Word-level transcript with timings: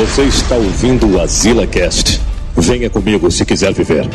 Você 0.00 0.22
está 0.22 0.54
ouvindo 0.56 1.06
o 1.06 1.20
Azila 1.20 1.66
Cast. 1.66 2.22
Venha 2.56 2.88
comigo 2.88 3.30
se 3.30 3.44
quiser 3.44 3.74
viver. 3.74 4.08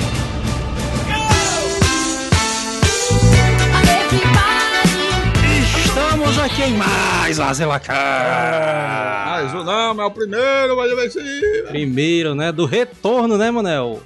Estamos 5.85 6.39
aqui 6.39 6.63
em 6.63 6.73
mais 6.73 7.39
Azila 7.39 7.79
Cast. 7.79 7.93
Mais 7.93 9.53
um 9.53 9.63
não, 9.63 10.01
é 10.01 10.05
o 10.05 10.09
primeiro, 10.09 10.75
mas 10.75 10.95
vai 10.95 11.07
ser. 11.07 11.67
Primeiro, 11.67 12.33
né? 12.33 12.51
Do 12.51 12.65
retorno, 12.65 13.37
né, 13.37 13.51
Manel? 13.51 14.01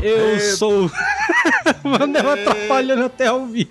Eu 0.00 0.34
Eita. 0.34 0.56
sou. 0.56 0.88
Manel 1.82 2.30
atrapalhando 2.30 3.06
até 3.06 3.26
ao 3.26 3.46
vivo. 3.46 3.70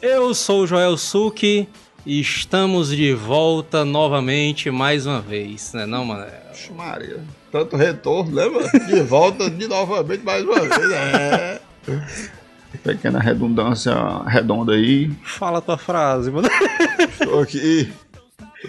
Eu 0.00 0.32
sou 0.34 0.62
o 0.62 0.66
Joel 0.68 0.96
Suki 0.96 1.68
e 2.06 2.20
estamos 2.20 2.88
de 2.88 3.12
volta 3.12 3.84
novamente 3.84 4.70
mais 4.70 5.06
uma 5.06 5.20
vez, 5.20 5.72
né, 5.72 5.86
não, 5.86 6.04
Manel? 6.04 6.30
Maria. 6.76 7.20
Tanto 7.50 7.76
retorno, 7.76 8.34
lembra? 8.34 8.68
De 8.86 9.00
volta 9.02 9.48
de 9.48 9.66
novamente 9.66 10.24
mais 10.24 10.44
uma 10.44 10.60
vez. 10.60 10.92
É. 10.92 11.60
Pequena 12.82 13.18
redundância 13.18 13.94
redonda 14.26 14.74
aí. 14.74 15.10
Fala 15.24 15.58
a 15.58 15.62
tua 15.62 15.78
frase, 15.78 16.30
Manel. 16.30 16.50
Estou 17.08 17.40
aqui. 17.40 17.92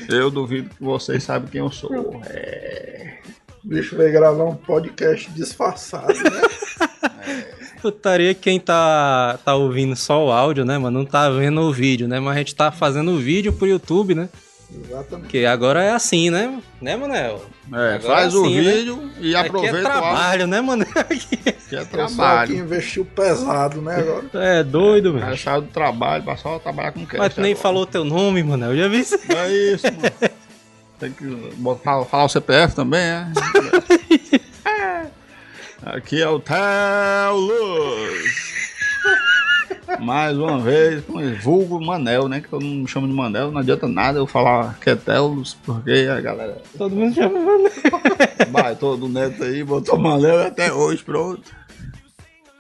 Eu 0.08 0.30
duvido 0.30 0.70
que 0.70 0.84
vocês 0.84 1.24
sabem 1.24 1.50
quem 1.50 1.60
eu 1.60 1.72
sou. 1.72 2.22
É. 2.26 3.18
O 3.64 3.68
bicho 3.68 3.98
veio 3.98 4.12
gravar 4.12 4.46
um 4.46 4.56
podcast 4.56 5.30
disfarçado, 5.32 6.14
né? 6.14 7.50
Putaria 7.82 8.34
quem 8.34 8.60
tá, 8.60 9.40
tá 9.44 9.56
ouvindo 9.56 9.96
só 9.96 10.26
o 10.26 10.32
áudio, 10.32 10.66
né, 10.66 10.78
mano? 10.78 11.00
Não 11.00 11.06
tá 11.06 11.30
vendo 11.30 11.62
o 11.62 11.72
vídeo, 11.74 12.08
né? 12.08 12.20
Mas 12.20 12.36
a 12.36 12.40
gente 12.40 12.56
tá 12.56 12.72
fazendo 12.72 13.12
o 13.12 13.18
vídeo 13.18 13.54
pro 13.54 13.68
YouTube, 13.68 14.14
né? 14.16 14.30
Exatamente. 14.72 15.22
Porque 15.24 15.46
agora 15.46 15.82
é 15.82 15.92
assim, 15.92 16.30
né? 16.30 16.62
Né, 16.80 16.96
Manel? 16.96 17.44
É, 17.74 17.96
Agora 17.96 18.02
faz 18.02 18.36
o 18.36 18.46
sim, 18.46 18.62
né? 18.62 18.72
vídeo 18.74 19.10
e 19.20 19.36
Aqui 19.36 19.48
aproveita 19.48 19.78
é 19.78 19.82
o 19.82 19.88
áudio, 19.88 20.02
trabalho, 20.02 20.48
né, 20.48 20.62
Manel? 20.62 20.88
que 21.70 21.76
é 21.76 21.82
O 21.82 21.86
que 21.86 21.92
trabalho. 21.92 22.56
investiu 22.56 23.04
pesado, 23.06 23.82
né? 23.82 23.96
Agora. 23.96 24.26
É 24.34 24.64
doido, 24.64 25.10
O 25.10 25.14
velho. 25.14 25.26
cara 25.26 25.38
saiu 25.38 25.62
do 25.62 25.68
trabalho 25.70 26.24
pra 26.24 26.38
só 26.38 26.60
trabalhar 26.60 26.92
com 26.92 27.04
cash. 27.06 27.18
Mas 27.20 27.34
tu 27.34 27.42
nem 27.42 27.52
agora. 27.54 27.64
falou 27.64 27.86
teu 27.88 28.04
nome, 28.04 28.44
Manel. 28.44 28.76
Já 28.78 28.88
vi 28.88 29.00
isso. 29.00 29.16
É 29.28 29.50
isso, 29.74 29.86
mano. 29.86 30.32
Tem 31.00 31.12
que 31.14 31.24
botar, 31.56 32.04
falar 32.06 32.26
o 32.26 32.30
CPF 32.30 32.76
também, 32.76 33.00
é? 33.02 33.26
Aqui 35.94 36.22
é 36.22 36.30
o 36.30 36.40
Theo 36.40 37.36
Luz. 37.36 38.50
Mais 40.00 40.38
uma 40.38 40.60
vez 40.60 41.04
com 41.04 41.18
o 41.18 41.36
vulgo 41.38 41.84
Manel, 41.84 42.28
né? 42.28 42.42
Que 42.42 42.54
eu 42.54 42.60
não 42.60 42.70
me 42.70 42.88
chamo 42.88 43.08
de 43.08 43.14
Manel, 43.14 43.52
não 43.52 43.60
adianta 43.60 43.88
nada 43.88 44.20
eu 44.20 44.28
falar 44.28 44.78
que 44.80 44.90
é 44.90 45.20
Luz, 45.20 45.58
porque 45.64 46.08
a 46.12 46.22
galera 46.22 46.62
Todo 46.78 46.96
mundo 46.96 47.16
chama 47.16 47.40
Manel. 47.40 47.72
vai 48.52 48.76
todo 48.76 49.10
neto 49.10 49.44
aí, 49.44 49.64
botou 49.64 49.98
Manel 49.98 50.42
até 50.42 50.72
hoje, 50.72 51.02
pronto. 51.04 51.52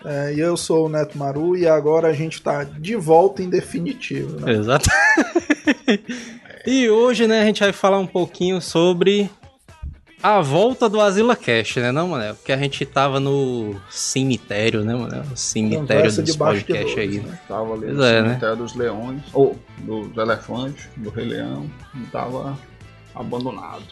É, 0.04 0.34
e 0.34 0.40
eu 0.40 0.58
sou 0.58 0.88
o 0.88 0.90
Neto 0.90 1.18
Maru 1.18 1.56
e 1.56 1.68
agora 1.68 2.08
a 2.08 2.14
gente 2.14 2.42
tá 2.42 2.64
de 2.64 2.96
volta 2.96 3.44
em 3.44 3.50
definitivo, 3.50 4.40
né? 4.40 4.54
Exato. 4.54 4.90
e 6.66 6.90
hoje, 6.90 7.28
né, 7.28 7.42
a 7.42 7.46
gente 7.46 7.60
vai 7.60 7.74
falar 7.74 8.00
um 8.00 8.08
pouquinho 8.08 8.62
sobre 8.62 9.30
a 10.22 10.42
volta 10.42 10.90
do 10.90 11.00
Asila 11.00 11.36
Cash, 11.36 11.78
né, 11.78 11.92
não, 11.92 12.10
Manel? 12.10 12.36
Porque 12.36 12.52
a 12.52 12.58
gente 12.58 12.86
tava 12.86 13.20
no 13.20 13.80
cemitério, 13.90 14.84
né, 14.84 14.94
Manel? 14.94 15.24
O 15.32 15.38
cemitério 15.38 16.12
dos 16.12 16.36
podcasts 16.36 16.98
aí, 16.98 17.20
né? 17.20 17.30
né? 17.30 17.40
Tava 17.48 17.74
ali 17.74 17.86
Pois 17.86 17.98
no 17.98 18.04
é, 18.04 18.22
né? 18.22 18.28
cemitério 18.30 18.56
dos 18.58 18.76
leões, 18.76 19.22
ou 19.34 19.58
dos 19.80 20.18
elefantes, 20.18 20.88
do 20.98 21.10
Rei 21.10 21.26
Leão, 21.26 21.70
e 21.96 22.06
tava 22.08 22.58
abandonado. 23.16 23.84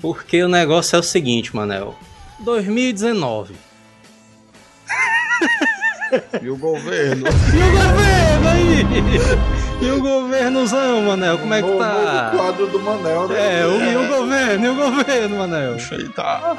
Porque 0.00 0.42
o 0.42 0.48
negócio 0.48 0.96
é 0.96 0.98
o 0.98 1.02
seguinte, 1.02 1.54
Manel. 1.54 1.94
2019. 2.40 3.54
E 6.42 6.50
o 6.50 6.56
governo? 6.56 7.26
E 7.52 7.62
o 7.62 7.70
governo 7.72 8.48
aí? 8.48 9.55
E 9.80 9.90
o 9.90 10.00
governozão, 10.00 11.02
Manel? 11.02 11.38
Como 11.38 11.52
é 11.52 11.62
que 11.62 11.68
tá? 11.76 12.32
novo 12.32 12.36
quadro 12.36 12.66
do 12.66 12.80
Manel, 12.80 13.28
né? 13.28 13.60
É, 13.60 13.66
o, 13.66 13.82
e 13.82 13.96
o 13.96 14.08
governo, 14.08 14.64
e 14.64 14.68
o 14.68 14.74
governo, 14.74 15.36
Manel? 15.36 15.76
Isso 15.76 15.94
aí 15.94 16.08
tá. 16.08 16.56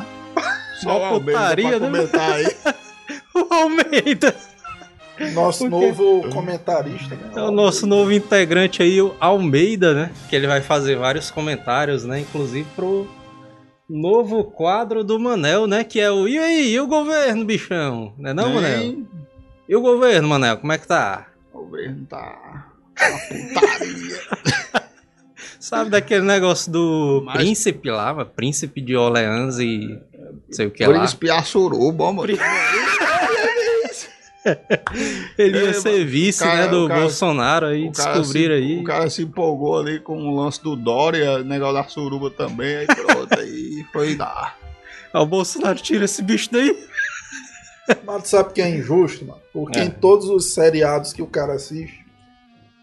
Uma 0.84 0.98
o 0.98 1.04
Almeida 1.04 1.40
putaria, 1.40 1.80
né? 1.80 1.88
comentar 1.88 2.32
aí. 2.32 2.48
O 3.34 3.54
Almeida. 3.54 4.36
Nosso 5.34 5.70
novo 5.70 6.28
comentarista, 6.30 7.16
né? 7.16 7.32
É 7.36 7.42
o 7.42 7.52
nosso 7.52 7.88
novo 7.88 8.12
integrante 8.12 8.82
aí, 8.84 9.02
o 9.02 9.16
Almeida, 9.20 9.94
né? 9.94 10.12
Que 10.30 10.36
ele 10.36 10.48
vai 10.48 10.62
fazer 10.62 10.96
vários 10.98 11.32
comentários, 11.32 12.04
né? 12.04 12.20
Inclusive 12.20 12.68
pro 12.76 13.08
novo 13.90 14.44
quadro 14.44 15.04
do 15.04 15.20
Manel, 15.20 15.66
né? 15.68 15.84
Que 15.84 16.00
é 16.00 16.12
o 16.12 16.28
E 16.28 16.38
aí, 16.38 16.74
e 16.74 16.80
o 16.80 16.88
governo, 16.88 17.46
bichão? 17.46 18.14
Não 18.18 18.30
é 18.30 18.34
não, 18.34 18.54
Manel? 18.54 19.04
E 19.68 19.76
o 19.76 19.82
governo, 19.82 20.28
Manel, 20.28 20.58
como 20.58 20.74
é 20.74 20.78
que 20.78 20.88
tá? 20.88 21.28
O 21.54 21.60
governo 21.60 22.06
tá. 22.06 22.68
Putaria. 22.98 24.22
Sabe 25.60 25.90
daquele 25.90 26.22
negócio 26.26 26.72
do 26.72 27.24
Mas- 27.26 27.38
príncipe 27.38 27.90
lá, 27.90 28.14
mano? 28.14 28.30
príncipe 28.30 28.80
de 28.80 28.96
Orleans 28.96 29.58
e 29.60 29.88
não 29.88 30.42
sei 30.52 30.68
o 30.68 30.72
que 30.72 30.86
lá. 30.86 30.98
Príncipe 31.00 31.30
Assuruba, 31.30 32.12
mano. 32.14 32.28
Ele 35.38 35.58
ia 35.62 35.70
É, 35.72 35.74
ser 35.74 36.06
vice, 36.06 36.42
o 36.42 36.46
cara- 36.46 36.62
né, 36.62 36.68
do 36.70 36.86
o 36.86 36.88
cara- 36.88 37.02
Bolsonaro 37.02 37.66
aí, 37.66 37.90
O 37.90 37.94
se- 37.94 38.48
aí. 38.52 38.80
O 38.80 38.84
cara 38.84 39.10
se 39.10 39.24
empolgou 39.24 39.78
ali 39.80 40.00
com 40.00 40.18
o 40.18 40.36
lance 40.42 40.64
do 40.64 40.76
Dória, 40.76 41.44
negócio 41.44 41.74
da 41.74 41.84
suruba 41.84 42.32
também, 42.32 42.78
aí 42.78 42.86
pronto, 42.88 43.38
aí 43.38 43.86
foi 43.92 44.16
dar. 44.16 44.58
Ah, 45.12 45.22
o 45.22 45.26
Bolsonaro 45.26 45.78
tira 45.80 46.06
esse 46.06 46.22
bicho 46.22 46.50
daí. 46.52 46.78
Mas 48.06 48.24
tu 48.24 48.30
sabe 48.30 48.54
que 48.54 48.62
é 48.62 48.70
injusto, 48.70 49.26
mano? 49.26 49.42
Porque 49.52 49.80
É. 49.80 49.84
em 49.84 49.90
todos 49.90 50.30
os 50.30 50.54
seriados 50.54 51.12
que 51.12 51.22
o 51.22 51.28
cara 51.28 51.54
assiste, 51.54 52.06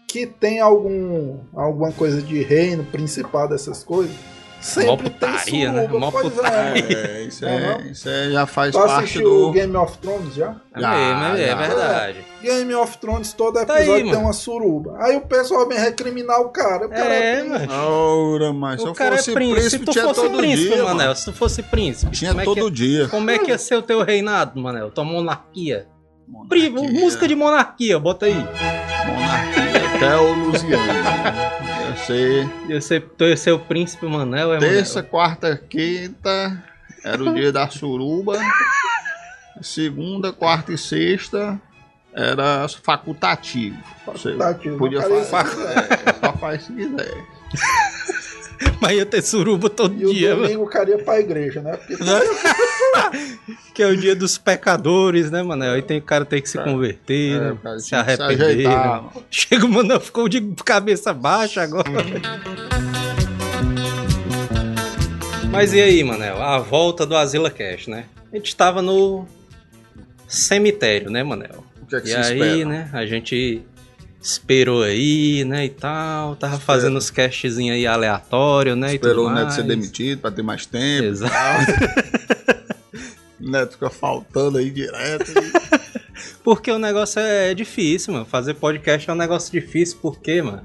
que 0.07 0.25
tem 0.25 0.59
algum 0.59 1.39
alguma 1.55 1.91
coisa 1.91 2.21
de 2.21 2.41
reino, 2.43 2.83
principado, 2.85 3.53
essas 3.53 3.83
coisas, 3.83 4.15
sempre 4.61 5.09
putaria, 5.09 5.43
tem 5.43 5.71
né? 5.71 5.81
suruba. 5.81 5.99
Mó 5.99 6.11
Pois 6.11 6.33
putaria. 6.33 6.83
é. 6.85 7.17
É, 7.17 7.21
isso, 7.23 7.45
é, 7.45 7.59
não. 7.77 7.91
isso 7.91 8.09
é, 8.09 8.31
já 8.31 8.45
faz 8.45 8.71
Tu 8.71 8.77
parte 8.79 8.93
assistiu 9.03 9.23
do. 9.29 9.47
o 9.49 9.51
Game 9.51 9.75
of 9.75 9.97
Thrones 9.97 10.33
já? 10.35 10.55
É, 10.73 10.79
Já, 10.79 10.91
mesmo, 10.91 11.37
é, 11.43 11.47
já. 11.47 11.55
verdade. 11.55 12.25
Game 12.41 12.73
of 12.75 12.97
Thrones, 12.99 13.33
todo 13.33 13.65
Tá 13.65 13.73
aí, 13.73 13.79
episódio 13.81 14.03
tem 14.03 14.13
mano. 14.13 14.25
uma 14.25 14.33
suruba. 14.33 14.95
Aí 14.99 15.15
o 15.17 15.21
pessoal 15.21 15.67
vem 15.67 15.77
recriminar 15.79 16.39
o 16.41 16.49
cara. 16.49 16.85
O 16.85 16.89
cara 16.89 17.13
É, 17.13 17.41
príncipe. 17.41 17.67
mano. 17.67 17.87
Ora, 18.33 18.53
mas 18.53 18.79
se 18.81 18.87
O 18.87 18.89
eu 18.89 18.93
cara 18.93 19.17
fosse 19.17 19.31
é 19.31 19.33
príncipe. 19.33 19.61
Se 19.61 19.69
príncipe, 19.69 19.85
tu 19.85 19.91
tinha 19.91 20.03
fosse 20.05 20.21
todo 20.21 20.37
príncipe, 20.37 20.67
dia. 20.73 20.83
Manel, 20.83 20.97
mano. 21.07 21.15
se 21.15 21.25
tu 21.25 21.33
fosse 21.33 21.63
príncipe, 21.63 22.11
Tinha 22.11 22.31
como 22.31 22.41
é, 22.41 22.45
todo 22.45 22.65
que, 22.65 22.71
dia. 22.71 23.07
como 23.09 23.29
é 23.31 23.37
que 23.39 23.49
ia 23.51 23.57
ser 23.57 23.75
o 23.75 23.81
teu 23.81 24.01
reinado, 24.03 24.59
Manel? 24.61 24.89
Tua 24.91 25.03
monarquia. 25.03 25.87
Pri- 26.49 26.69
Monarquia. 26.71 26.99
música 27.01 27.27
de 27.27 27.35
monarquia, 27.35 27.99
bota 27.99 28.25
aí. 28.25 28.33
Monarquia 28.33 29.64
até 29.95 30.17
o 30.17 30.33
Luciano. 30.33 30.83
Ia 31.89 31.95
ser 31.95 32.49
Ia 32.69 32.81
ser, 32.81 33.01
tu 33.17 33.23
ia 33.25 33.37
ser 33.37 33.51
o 33.51 33.59
príncipe 33.59 34.05
Manel, 34.05 34.53
é 34.53 34.59
terça, 34.59 34.95
Manel? 34.95 35.11
quarta, 35.11 35.57
quinta. 35.69 36.63
Era 37.03 37.23
o 37.23 37.33
dia 37.33 37.51
da 37.51 37.69
suruba. 37.69 38.37
Segunda, 39.61 40.33
quarta 40.33 40.73
e 40.73 40.77
sexta 40.77 41.59
era 42.13 42.67
facultativo. 42.69 43.77
Você 44.05 44.31
Facultativo, 44.31 44.77
podia 44.77 45.01
se 45.01 45.07
É, 45.61 46.25
só 46.25 46.33
faz 46.33 46.63
se 46.63 46.73
quiser. 46.73 47.25
Mas 48.81 48.97
ia 48.97 49.05
ter 49.05 49.21
suruba 49.21 49.69
todo 49.69 49.95
E 49.99 50.05
o 50.05 50.13
dia, 50.13 50.29
mano. 50.35 50.43
domingo 50.43 50.63
o 50.63 50.67
cara 50.69 50.89
ia 50.91 50.97
pra 50.99 51.19
igreja, 51.19 51.61
né? 51.61 51.77
Porque 51.77 51.95
Que 53.73 53.83
é 53.83 53.87
o 53.87 53.97
dia 53.97 54.15
dos 54.15 54.37
pecadores, 54.37 55.29
né, 55.31 55.43
Manel? 55.43 55.73
Aí 55.73 55.81
tem 55.81 55.97
o 55.97 56.01
cara 56.01 56.23
tem 56.25 56.41
que 56.41 56.49
se 56.49 56.57
converter, 56.57 57.35
É, 57.35 57.39
né? 57.39 57.51
o 57.51 57.57
cara 57.57 57.79
se 57.79 57.83
que 57.83 57.89
se 57.89 57.95
arrepender. 57.95 58.41
ajeitar, 58.45 58.71
né? 58.79 58.87
mano. 58.87 59.11
Chega 59.29 59.65
o 59.65 59.69
Manel, 59.69 59.99
ficou 59.99 60.29
de 60.29 60.41
cabeça 60.63 61.13
baixa 61.13 61.61
agora. 61.61 61.85
Mas 65.51 65.73
e 65.73 65.81
aí, 65.81 66.03
Manel? 66.03 66.41
A 66.41 66.59
volta 66.59 67.05
do 67.05 67.15
Asila 67.15 67.49
Cash, 67.49 67.87
né? 67.87 68.05
A 68.31 68.35
gente 68.35 68.55
tava 68.55 68.81
no 68.81 69.25
cemitério, 70.27 71.09
né, 71.09 71.23
Manel? 71.23 71.63
O 71.81 71.85
que 71.85 71.95
é 71.95 72.01
que 72.01 72.07
E 72.07 72.11
se 72.11 72.15
aí, 72.15 72.39
espera? 72.39 72.65
né, 72.69 72.89
a 72.91 73.05
gente 73.05 73.61
esperou 74.25 74.81
aí, 74.81 75.45
né, 75.45 75.65
e 75.65 75.69
tal. 75.69 76.35
Tava 76.35 76.59
fazendo 76.59 76.97
os 76.97 77.11
castzinhos 77.11 77.75
aí 77.75 77.85
aleatórios, 77.85 78.75
né, 78.75 78.95
Esperou 78.95 79.27
o 79.27 79.29
Neto 79.29 79.51
ser 79.51 79.63
mais. 79.63 79.67
demitido 79.67 80.19
pra 80.19 80.31
ter 80.31 80.41
mais 80.41 80.65
tempo. 80.65 81.05
Exato. 81.05 81.71
O 83.39 83.45
Neto 83.49 83.73
fica 83.73 83.89
faltando 83.89 84.57
aí 84.57 84.71
direto. 84.71 85.31
Porque 86.43 86.71
o 86.71 86.79
negócio 86.79 87.19
é 87.19 87.53
difícil, 87.53 88.13
mano. 88.13 88.25
Fazer 88.25 88.55
podcast 88.55 89.09
é 89.09 89.13
um 89.13 89.17
negócio 89.17 89.51
difícil, 89.51 89.97
porque, 90.01 90.41
mano. 90.41 90.61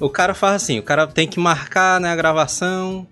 O 0.00 0.08
cara 0.08 0.34
faz 0.34 0.62
assim, 0.62 0.80
o 0.80 0.82
cara 0.82 1.06
tem 1.06 1.28
que 1.28 1.38
marcar, 1.38 2.00
né, 2.00 2.10
a 2.10 2.16
gravação. 2.16 3.06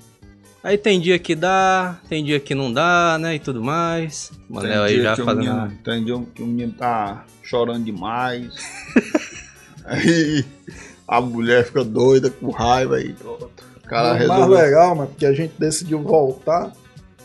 Aí 0.64 0.78
tem 0.78 1.00
dia 1.00 1.18
que 1.18 1.34
dá, 1.34 1.98
tem 2.08 2.24
dia 2.24 2.38
que 2.38 2.54
não 2.54 2.72
dá, 2.72 3.18
né, 3.20 3.34
e 3.34 3.38
tudo 3.40 3.62
mais. 3.62 4.30
O 4.48 4.60
Tem 4.60 4.68
Manel 4.70 4.82
aí 4.84 4.94
dia 4.94 5.02
já 5.02 5.14
que 5.16 5.22
o 5.22 5.24
fazendo. 5.24 5.44
menino- 5.54 5.78
Tem 5.84 6.04
dia 6.04 6.22
que 6.34 6.42
o 6.42 6.46
menino 6.46 6.72
tá 6.72 7.24
chorando 7.42 7.84
demais. 7.84 8.54
aí 9.84 10.44
a 11.06 11.20
mulher 11.20 11.64
fica 11.66 11.82
doida 11.84 12.30
com 12.30 12.50
raiva 12.50 13.00
e 13.00 13.12
pronto. 13.12 13.50
cara 13.88 14.08
o 14.08 14.10
mais 14.10 14.20
resolveu. 14.20 14.56
legal, 14.58 14.94
mano, 14.94 15.08
porque 15.08 15.26
a 15.26 15.32
gente 15.32 15.54
decidiu 15.58 16.00
voltar. 16.00 16.72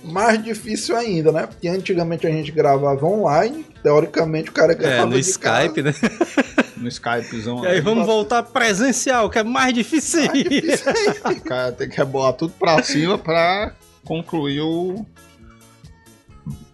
Mais 0.03 0.41
difícil 0.43 0.95
ainda, 0.95 1.31
né? 1.31 1.47
Porque 1.47 1.67
antigamente 1.67 2.25
a 2.25 2.29
gente 2.31 2.51
gravava 2.51 3.05
online. 3.05 3.65
Teoricamente 3.87 4.49
o 4.49 4.51
cara 4.51 4.73
É, 4.73 4.75
gravava 4.75 5.05
no 5.05 5.13
de 5.13 5.21
Skype, 5.21 5.81
né? 5.81 5.93
No 6.75 6.89
Skypezão. 6.89 7.63
E 7.63 7.67
aí 7.67 7.73
aí, 7.75 7.81
vamos 7.81 8.05
voltar 8.05 8.43
presencial, 8.43 9.29
que 9.29 9.39
é 9.39 9.43
mais 9.43 9.73
difícil. 9.73 10.21
casa. 10.23 10.33
Mais 10.33 10.49
difícil. 10.49 10.85
O 11.31 11.41
cara 11.41 11.71
tem 11.71 11.89
que 11.89 11.95
rebolar 11.95 12.33
tudo 12.33 12.53
pra 12.59 12.83
cima 12.83 13.17
pra 13.17 13.71
concluir 14.03 14.59
o. 14.59 15.05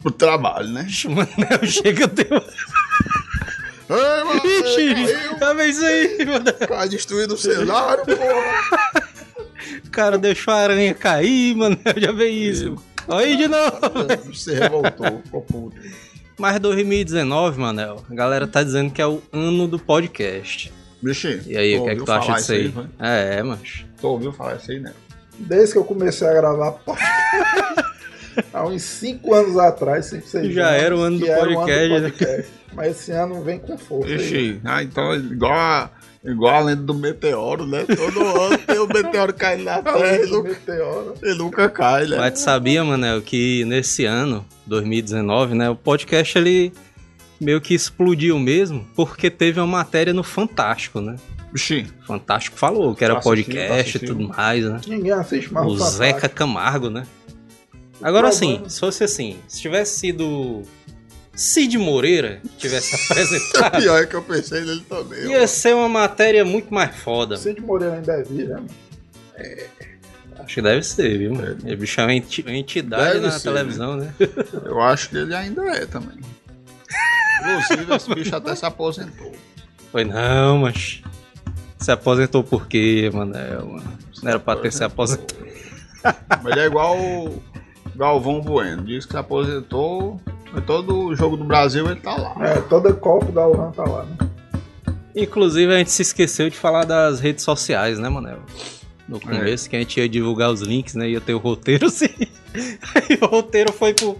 O 0.03 0.09
trabalho, 0.11 0.69
né? 0.69 0.87
Mano, 1.07 1.67
chega 1.67 2.07
deu. 2.07 2.43
Ei, 3.89 4.23
mano, 4.23 4.41
Ixi, 4.43 5.39
já 5.39 5.53
vê 5.53 5.67
isso 5.67 5.85
aí, 5.85 6.25
mano. 6.25 6.45
cara 6.67 6.87
destruindo 6.87 7.35
o 7.35 7.37
cenário, 7.37 8.03
porra. 8.05 9.03
O 9.85 9.89
cara 9.91 10.17
deixou 10.17 10.51
a 10.53 10.57
aranha 10.57 10.95
cair, 10.95 11.55
mano. 11.55 11.79
Eu 11.85 12.01
já 12.01 12.11
vi 12.11 12.49
isso. 12.49 12.75
Olha 13.07 13.25
aí 13.25 13.37
de 13.37 13.47
novo. 13.47 13.79
Você 14.33 14.55
revoltou, 14.55 15.21
ficou 15.23 15.41
puto. 15.41 15.77
Mas 16.37 16.59
2019, 16.59 17.59
Manel, 17.59 18.03
a 18.09 18.13
galera 18.13 18.47
tá 18.47 18.63
dizendo 18.63 18.91
que 18.91 19.01
é 19.01 19.07
o 19.07 19.21
ano 19.31 19.67
do 19.67 19.77
podcast. 19.79 20.73
Bicho, 21.01 21.27
E 21.45 21.57
aí, 21.57 21.77
o 21.77 21.83
que 21.83 21.89
é 21.91 21.95
que 21.95 22.03
tu 22.05 22.11
acha 22.11 22.33
disso 22.33 22.51
aí? 22.53 22.71
foi? 22.71 22.85
É, 22.99 23.43
mas. 23.43 23.85
Tu 23.99 24.07
ouviu 24.07 24.31
falar 24.31 24.55
isso 24.55 24.71
aí, 24.71 24.79
né? 24.79 24.93
Desde 25.37 25.73
que 25.73 25.77
eu 25.79 25.83
comecei 25.83 26.27
a 26.27 26.33
gravar 26.33 26.71
podcast. 26.85 27.93
Há 28.51 28.65
uns 28.65 28.81
5 28.81 29.33
anos 29.33 29.57
atrás, 29.57 30.07
5, 30.07 30.27
6 30.27 30.53
Já 30.53 30.71
era 30.71 30.95
o 30.95 31.01
ano 31.01 31.19
do 31.19 31.25
podcast, 31.25 31.89
né? 31.89 31.99
podcast. 32.09 32.51
Mas 32.75 32.91
esse 32.99 33.11
ano 33.11 33.41
vem 33.43 33.59
com 33.59 33.77
força. 33.77 34.11
aí. 34.11 34.15
Ixi, 34.15 34.61
ah, 34.63 34.81
então 34.83 35.13
igual 35.15 35.53
a, 35.53 35.89
igual 36.23 36.55
a 36.55 36.59
lenda 36.61 36.81
do 36.83 36.93
meteoro, 36.93 37.65
né? 37.65 37.85
Todo 37.85 38.19
ano 38.41 38.57
tem 38.57 38.79
o 38.79 38.87
meteoro 38.87 39.33
caindo 39.33 39.63
na 39.65 39.81
terra 39.81 40.15
e 40.15 40.25
do 40.27 40.37
nunca, 40.37 40.49
meteoro. 40.49 41.13
e 41.23 41.33
nunca 41.35 41.69
cai, 41.69 42.05
né? 42.07 42.17
Mas 42.17 42.33
tu 42.33 42.39
sabia, 42.39 42.83
Manel, 42.83 43.21
que 43.21 43.63
nesse 43.65 44.05
ano, 44.05 44.45
2019, 44.65 45.55
né, 45.55 45.69
o 45.69 45.75
podcast 45.75 46.37
ele 46.37 46.73
meio 47.39 47.59
que 47.59 47.73
explodiu 47.73 48.39
mesmo, 48.39 48.87
porque 48.95 49.29
teve 49.29 49.59
uma 49.59 49.67
matéria 49.67 50.13
no 50.13 50.23
Fantástico, 50.23 51.01
né? 51.01 51.15
Bichinho, 51.51 51.87
Fantástico 52.07 52.57
falou 52.57 52.95
que 52.95 53.03
era 53.03 53.13
Tu 53.15 53.29
assistiu, 53.29 53.45
podcast 53.53 53.97
e 53.97 53.99
tu 53.99 54.05
tudo 54.07 54.27
mais, 54.29 54.65
né? 54.65 54.81
Ninguém 54.87 55.11
assiste 55.11 55.53
mais 55.53 55.67
o 55.67 55.71
Fantástico. 55.71 55.97
Zeca 55.97 56.29
Camargo, 56.29 56.89
né? 56.89 57.05
Agora 58.01 58.29
problema- 58.29 58.57
assim, 58.57 58.69
se 58.69 58.79
fosse 58.79 59.03
assim, 59.03 59.37
se 59.47 59.61
tivesse 59.61 59.99
sido 59.99 60.63
Cid 61.35 61.77
Moreira 61.77 62.41
tivesse 62.57 62.95
apresentado, 63.09 63.81
pior 63.81 64.01
é 64.01 64.05
que 64.05 64.15
eu 64.15 64.21
pensei 64.21 64.61
nele 64.61 64.81
também. 64.87 65.25
ia 65.31 65.47
ser 65.47 65.73
uma 65.75 65.89
matéria 65.89 66.45
muito 66.45 66.73
mais 66.73 66.95
foda. 66.95 67.37
Cid 67.37 67.59
Moreira 67.61 67.95
ainda 67.95 68.13
é 68.13 68.23
vivo, 68.23 68.49
né? 68.49 68.55
mano? 68.55 68.69
Acho 70.39 70.55
que 70.55 70.61
deve 70.61 70.83
ser, 70.83 71.17
viu? 71.17 71.33
mano? 71.33 71.57
Ele 71.63 71.75
bicho 71.75 71.99
é 72.01 72.03
uma 72.03 72.13
enti- 72.13 72.41
uma 72.41 72.51
entidade 72.55 73.13
Deve 73.13 73.25
na 73.25 73.31
ser, 73.31 73.43
televisão, 73.43 73.95
né? 73.95 74.13
Eu 74.65 74.81
acho 74.81 75.09
que 75.09 75.17
ele 75.17 75.33
ainda 75.33 75.63
é 75.75 75.85
também. 75.85 76.19
Inclusive, 77.41 77.95
esse 77.95 78.09
bicho 78.15 78.35
até 78.35 78.55
se 78.55 78.65
aposentou. 78.65 79.31
Foi 79.91 80.03
não, 80.03 80.59
mas. 80.59 81.01
Se 81.79 81.91
aposentou 81.91 82.43
por 82.43 82.67
quê, 82.67 83.09
Manel? 83.13 83.65
Mano? 83.67 83.97
Não 84.21 84.29
era 84.29 84.39
pra 84.39 84.55
ter 84.55 84.71
se 84.71 84.83
aposentado. 84.83 85.35
Mas 86.03 86.45
ele 86.45 86.59
é 86.61 86.65
igual 86.65 86.97
o 86.97 87.41
Galvão 87.95 88.39
Bueno. 88.41 88.83
Diz 88.83 89.05
que 89.05 89.11
se 89.11 89.17
aposentou. 89.17 90.19
Todo 90.61 91.15
jogo 91.15 91.35
do 91.37 91.43
Brasil 91.43 91.85
ele 91.89 91.99
tá 91.99 92.15
lá. 92.15 92.35
É, 92.45 92.61
toda 92.61 92.93
Copa 92.93 93.31
da 93.31 93.47
Uran 93.47 93.71
tá 93.71 93.83
lá, 93.83 94.03
né? 94.05 94.17
Inclusive, 95.15 95.73
a 95.73 95.77
gente 95.77 95.91
se 95.91 96.01
esqueceu 96.01 96.49
de 96.49 96.57
falar 96.57 96.85
das 96.85 97.19
redes 97.19 97.43
sociais, 97.43 97.99
né, 97.99 98.09
Manel? 98.09 98.39
No 99.07 99.19
começo, 99.19 99.69
que 99.69 99.75
a 99.75 99.79
gente 99.79 99.99
ia 99.99 100.07
divulgar 100.09 100.49
os 100.51 100.61
links, 100.61 100.95
né? 100.95 101.09
Ia 101.09 101.21
ter 101.21 101.33
o 101.33 101.37
roteiro, 101.37 101.89
sim. 101.91 102.09
Aí 102.95 103.19
o 103.21 103.25
roteiro 103.27 103.71
foi 103.73 103.93
pro, 103.93 104.17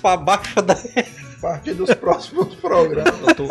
pra 0.00 0.16
baixo 0.16 0.62
da. 0.62 0.74
A 0.74 1.40
partir 1.40 1.74
dos 1.74 1.92
próximos 1.94 2.54
programas. 2.54 3.14
Eu 3.26 3.34
tô- 3.34 3.44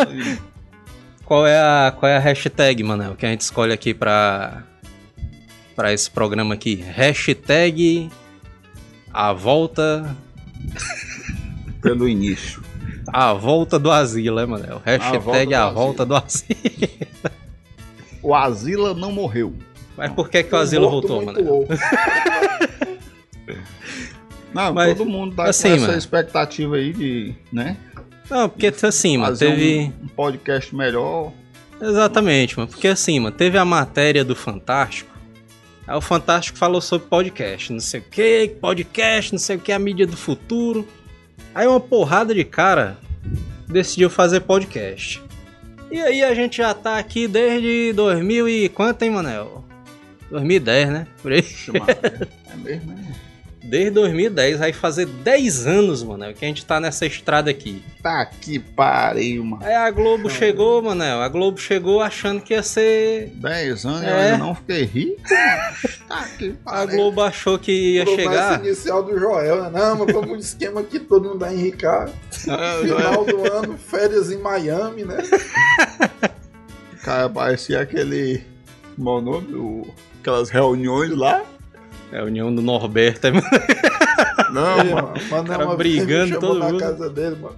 Qual 1.26 1.46
é 1.46 1.60
a, 1.60 1.94
qual 1.96 2.10
é 2.10 2.16
a 2.18 2.20
hashtag, 2.20 2.82
Manel, 2.84 3.16
que 3.16 3.26
a 3.26 3.30
gente 3.30 3.42
escolhe 3.42 3.74
aqui 3.74 3.94
pra, 3.94 4.64
pra 5.76 5.92
esse 5.94 6.10
programa 6.10 6.54
aqui? 6.56 6.76
Hashtag 6.76 8.10
a 9.14 9.34
volta, 9.34 10.16
Pelo 11.82 12.08
início. 12.08 12.62
a 13.08 13.34
volta 13.34 13.80
do 13.80 13.90
asilo, 13.90 14.40
é, 14.40 14.46
Manel? 14.46 14.82
Hashtag 14.86 15.54
a 15.54 15.70
volta 15.70 16.06
do 16.06 16.16
asilo. 16.16 16.60
O 18.22 18.36
Asila 18.36 18.94
não 18.94 19.12
morreu. 19.12 19.54
Mas 19.96 20.12
por 20.12 20.30
que, 20.30 20.44
que 20.44 20.54
o 20.54 20.58
Morto 20.58 20.80
voltou, 20.80 21.26
Manel? 21.26 21.68
Não, 24.54 24.74
Mas, 24.74 24.98
todo 24.98 25.08
mundo 25.08 25.36
tá 25.36 25.46
assim, 25.48 25.70
com 25.70 25.76
essa 25.76 25.86
mano. 25.88 25.98
expectativa 25.98 26.76
aí 26.76 26.92
de, 26.92 27.36
né? 27.52 27.78
Não, 28.30 28.50
porque 28.50 28.68
assim, 28.68 29.18
mano, 29.18 29.30
fazer 29.30 29.52
teve... 29.52 29.94
um, 30.02 30.06
um 30.06 30.08
podcast 30.08 30.76
melhor. 30.76 31.32
Exatamente, 31.80 32.58
mano. 32.58 32.70
Porque 32.70 32.88
assim, 32.88 33.20
mano, 33.20 33.36
teve 33.36 33.58
a 33.58 33.66
matéria 33.66 34.24
do 34.24 34.36
Fantástico. 34.36 35.10
Aí 35.88 35.96
o 35.96 36.02
Fantástico 36.02 36.58
falou 36.58 36.82
sobre 36.82 37.08
podcast, 37.08 37.72
não 37.72 37.80
sei 37.80 38.00
o 38.00 38.04
que, 38.04 38.56
podcast, 38.62 39.32
não 39.32 39.40
sei 39.40 39.56
o 39.56 39.60
que, 39.60 39.72
a 39.72 39.80
mídia 39.80 40.06
do 40.06 40.18
futuro. 40.18 40.88
Aí 41.54 41.68
uma 41.68 41.80
porrada 41.80 42.34
de 42.34 42.44
cara 42.44 42.98
decidiu 43.68 44.10
fazer 44.10 44.42
podcast. 44.42 45.22
E 45.92 46.00
aí 46.00 46.24
a 46.24 46.34
gente 46.34 46.58
já 46.58 46.74
tá 46.74 46.98
aqui 46.98 47.28
desde 47.28 47.94
2000 47.94 48.48
e 48.48 48.70
quanto, 48.70 49.02
hein, 49.04 49.12
Manel? 49.12 49.64
2010, 50.30 50.90
né? 50.90 51.08
Por 51.22 51.32
aí. 51.32 51.42
Chamar. 51.42 51.90
é 51.90 52.56
mesmo, 52.56 52.94
né? 52.94 53.16
Desde 53.70 53.92
2010, 53.92 54.58
vai 54.60 54.74
fazer 54.74 55.06
10 55.06 55.68
anos, 55.68 56.02
Manel, 56.04 56.34
que 56.34 56.44
a 56.44 56.48
gente 56.48 56.66
tá 56.66 56.80
nessa 56.80 57.06
estrada 57.06 57.52
aqui. 57.52 57.84
Tá 58.02 58.26
que 58.26 58.58
pariu, 58.58 59.46
mano. 59.46 59.64
Aí 59.64 59.76
a 59.76 59.92
Globo 59.92 60.28
chegou, 60.30 60.82
Manel, 60.82 61.22
a 61.22 61.30
Globo 61.30 61.60
chegou 61.60 62.02
achando 62.02 62.42
que 62.42 62.54
ia 62.56 62.64
ser 62.64 63.28
10 63.36 63.86
anos 63.86 64.02
e 64.02 64.06
eu 64.06 64.10
É. 64.10 64.26
ainda 64.32 64.38
não 64.40 64.56
fiquei 64.56 64.84
rico. 64.86 65.22
Tá 66.08 66.28
que 66.38 66.56
A 66.66 66.72
pariu. 66.72 66.96
Globo 66.98 67.22
achou 67.22 67.60
que 67.60 67.72
ia 67.72 68.06
Promessa 68.06 68.24
chegar. 68.32 68.66
inicial 68.66 69.04
do 69.04 69.20
Joel, 69.20 69.64
né? 69.70 69.80
Não, 69.80 69.98
mas 70.00 70.14
vamos 70.16 70.32
um 70.32 70.36
esquema 70.38 70.82
que 70.82 71.00
todo 71.00 71.30
mundo 71.30 71.40
vai 71.40 71.54
enricar. 71.54 72.10
É, 72.48 72.82
Final 72.88 73.24
do 73.26 73.54
ano, 73.54 73.78
férias 73.78 74.32
em 74.32 74.38
Miami, 74.38 75.04
né? 75.06 75.18
Cara, 77.04 77.30
parecia 77.30 77.82
aquele. 77.82 78.44
Como 78.96 79.10
é 79.10 79.14
o 79.14 79.22
nome? 79.22 79.54
O- 79.56 79.88
Aquelas 80.22 80.50
reuniões 80.50 81.12
lá. 81.12 81.44
É 82.12 82.20
a 82.20 82.24
união 82.24 82.54
do 82.54 82.62
Norberto. 82.62 83.28
é- 83.28 83.32
Não, 84.52 84.80
Ei, 84.80 84.94
mano. 84.94 85.08
mano, 85.08 85.22
mano, 85.30 85.48
cara 85.48 85.66
uma 85.66 85.78
vez 85.78 85.96
brigando 85.98 86.40
todo 86.40 86.60
na 86.60 86.66
mundo. 86.68 86.80
casa 86.80 87.10
dele, 87.10 87.36
mano. 87.36 87.56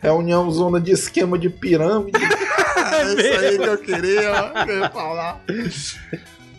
Reunião 0.00 0.50
zona 0.50 0.78
de 0.80 0.92
esquema 0.92 1.38
de 1.38 1.48
pirâmide. 1.50 2.18
É 2.76 3.02
isso 3.14 3.40
aí 3.40 3.58
que 3.58 3.64
eu 3.64 3.78
queria, 3.78 4.32
ó, 4.32 4.64
que 4.64 4.70
eu 4.70 4.78
ia 4.78 4.90
falar. 4.90 5.42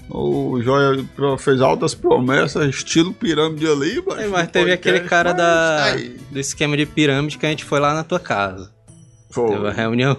O 0.10 0.62
Joia 0.62 1.06
fez 1.38 1.62
altas 1.62 1.94
promessas, 1.96 2.68
estilo 2.70 3.14
pirâmide 3.14 3.68
ali, 3.68 4.04
mas. 4.06 4.20
É, 4.20 4.28
mas 4.28 4.48
teve 4.50 4.72
aquele 4.72 5.02
cara 5.02 5.30
mas 5.30 5.38
da, 5.38 5.84
aí, 5.86 6.18
do 6.30 6.40
esquema 6.40 6.78
de 6.78 6.86
pirâmide 6.86 7.38
que 7.38 7.46
a 7.46 7.50
gente 7.50 7.64
foi 7.66 7.80
lá 7.80 7.94
na 7.94 8.04
tua 8.04 8.20
casa. 8.20 8.72
foi. 9.30 9.50
Teve 9.50 9.68
a 9.68 9.72
reunião. 9.72 10.18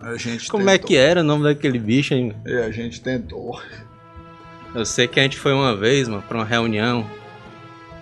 A 0.00 0.16
gente 0.16 0.48
Como 0.48 0.68
é 0.68 0.72
tentou. 0.74 0.88
que 0.88 0.96
era 0.96 1.20
o 1.20 1.24
nome 1.24 1.44
daquele 1.44 1.78
bicho, 1.78 2.14
hein? 2.14 2.28
mano? 2.44 2.58
É, 2.58 2.64
a 2.66 2.70
gente 2.70 3.00
tentou. 3.00 3.58
Eu 4.76 4.84
sei 4.84 5.08
que 5.08 5.18
a 5.18 5.22
gente 5.22 5.38
foi 5.38 5.52
uma 5.52 5.74
vez, 5.74 6.06
mano, 6.08 6.22
pra 6.28 6.36
uma 6.38 6.44
reunião. 6.44 7.04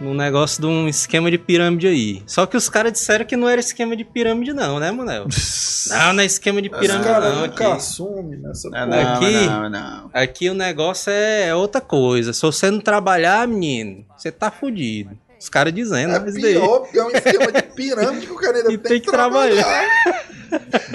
Num 0.00 0.12
negócio 0.12 0.60
de 0.60 0.66
um 0.66 0.88
esquema 0.88 1.30
de 1.30 1.38
pirâmide 1.38 1.86
aí. 1.86 2.22
Só 2.26 2.46
que 2.46 2.56
os 2.56 2.68
caras 2.68 2.92
disseram 2.92 3.24
que 3.24 3.36
não 3.36 3.48
era 3.48 3.60
esquema 3.60 3.96
de 3.96 4.04
pirâmide, 4.04 4.52
não, 4.52 4.80
né, 4.80 4.90
Manel? 4.90 5.26
Não, 5.86 6.14
não 6.14 6.22
é 6.22 6.24
esquema 6.26 6.62
de 6.62 6.70
pirâmide, 6.70 7.04
caras 7.04 7.34
não. 7.34 7.42
nunca 7.42 7.64
Aqui, 7.66 7.76
assumem 7.76 8.38
nessa 8.40 8.70
Não, 8.70 8.78
porra. 8.86 8.86
não, 9.02 9.14
Aqui- 9.16 9.46
não, 9.46 9.68
não. 9.68 10.10
aqui 10.14 10.48
o 10.48 10.54
negócio 10.54 11.10
é 11.12 11.48
é 11.48 11.54
outra 11.54 11.78
coisa. 11.78 12.32
Se 12.32 12.40
você 12.40 12.70
não 12.70 12.80
trabalhar, 12.80 13.46
menino, 13.46 14.02
você 14.16 14.32
tá 14.32 14.50
fudido. 14.50 15.10
Os 15.38 15.50
caras 15.50 15.74
dizendo, 15.74 16.14
É 16.14 16.18
mas 16.18 16.32
daí. 16.40 16.54
pior, 16.54 16.78
porque 16.80 16.98
é 16.98 17.04
um 17.04 17.10
esquema 17.10 17.52
de 17.52 17.62
pirâmide 17.62 18.26
que 18.26 18.32
o 18.32 18.36
cara 18.36 18.56
ainda 18.56 18.68
tem, 18.70 18.78
tem 18.78 18.92
que 18.98 19.04
que 19.04 19.10
trabalhar. 19.12 19.86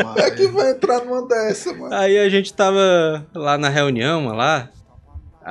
Mas- 0.03 0.17
É 0.25 0.31
que 0.31 0.47
vai 0.47 0.71
entrar 0.71 1.05
numa 1.05 1.27
dessa, 1.27 1.71
mano. 1.71 1.93
Aí 1.93 2.17
a 2.17 2.27
gente 2.29 2.51
tava 2.51 3.23
lá 3.35 3.59
na 3.59 3.69
reunião, 3.69 4.23
mano, 4.23 4.37
lá. 4.37 4.69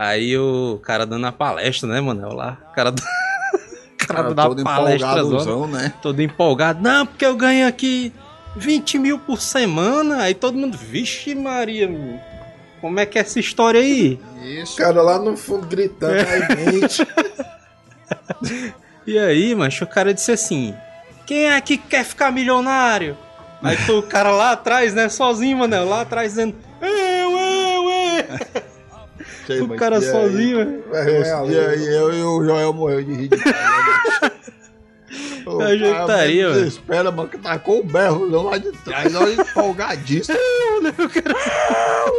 Aí 0.01 0.39
o 0.39 0.79
cara 0.85 1.05
dando 1.05 1.27
a 1.27 1.33
palestra, 1.33 1.89
né, 1.89 2.01
mano? 2.01 2.33
Lá. 2.33 2.57
O 2.71 2.73
cara, 2.73 2.93
do- 2.93 3.03
o 3.03 3.97
cara 3.99 4.23
Cara, 4.23 4.35
dando 4.35 4.49
todo 4.49 4.61
a 4.61 4.65
palestra 4.65 5.25
zona, 5.25 5.79
né? 5.79 5.93
todo 6.01 6.23
empolgado. 6.23 6.81
Não, 6.81 7.05
porque 7.05 7.27
eu 7.27 7.35
ganho 7.37 7.67
aqui 7.67 8.13
20 8.55 8.97
mil 8.97 9.19
por 9.19 9.41
semana. 9.41 10.23
Aí 10.23 10.35
todo 10.35 10.57
mundo, 10.57 10.79
vixe 10.79 11.35
Maria, 11.35 11.91
como 12.81 13.01
é 13.01 13.07
que 13.07 13.19
é 13.19 13.23
essa 13.23 13.41
história 13.41 13.81
aí? 13.81 14.21
O 14.41 14.45
Isso. 14.47 14.77
cara 14.77 15.03
lá 15.03 15.19
no 15.19 15.37
fundo 15.37 15.67
gritando, 15.67 16.15
aí 16.15 16.57
mente. 16.57 17.05
E 19.07 19.19
aí, 19.19 19.55
mancho, 19.55 19.85
o 19.85 19.87
cara 19.87 20.13
disse 20.13 20.31
assim: 20.31 20.75
Quem 21.27 21.47
é 21.51 21.61
que 21.61 21.77
quer 21.79 22.05
ficar 22.05 22.31
milionário? 22.31 23.17
Aí 23.63 23.77
o 23.91 24.03
cara 24.03 24.31
lá 24.31 24.53
atrás, 24.53 24.95
né, 24.95 25.09
sozinho, 25.09 25.59
mano, 25.59 25.89
lá 25.89 26.03
atrás 26.03 26.33
dizendo: 26.33 26.55
Eu, 26.81 26.89
eu, 26.89 27.91
eu. 27.91 28.25
Sei, 29.49 29.61
O 29.63 29.69
cara 29.77 29.97
e 29.97 30.05
aí? 30.05 30.05
sozinho, 30.13 30.65
né? 30.65 30.79
Vai 30.91 31.05
ganhar 31.05 31.47
E 31.47 31.59
aí, 31.59 31.65
ali. 31.73 31.95
eu 31.95 32.13
e 32.15 32.23
o 32.23 32.45
Joel 32.45 32.73
morreu 32.73 33.03
de 33.03 33.13
rir 33.15 33.29
de 33.29 33.37
O 35.47 35.53
Eu 35.53 35.61
ajeitaria, 35.63 36.43
cara 36.43 36.49
mano. 36.51 36.55
Desespera, 36.65 37.11
mano, 37.11 37.29
que 37.31 37.39
tacou 37.39 37.81
o 37.81 37.85
berro 37.85 38.27
lá 38.43 38.59
de 38.59 38.71
trás, 38.73 39.15
olha, 39.15 39.33
empolgadíssimo. 39.41 40.37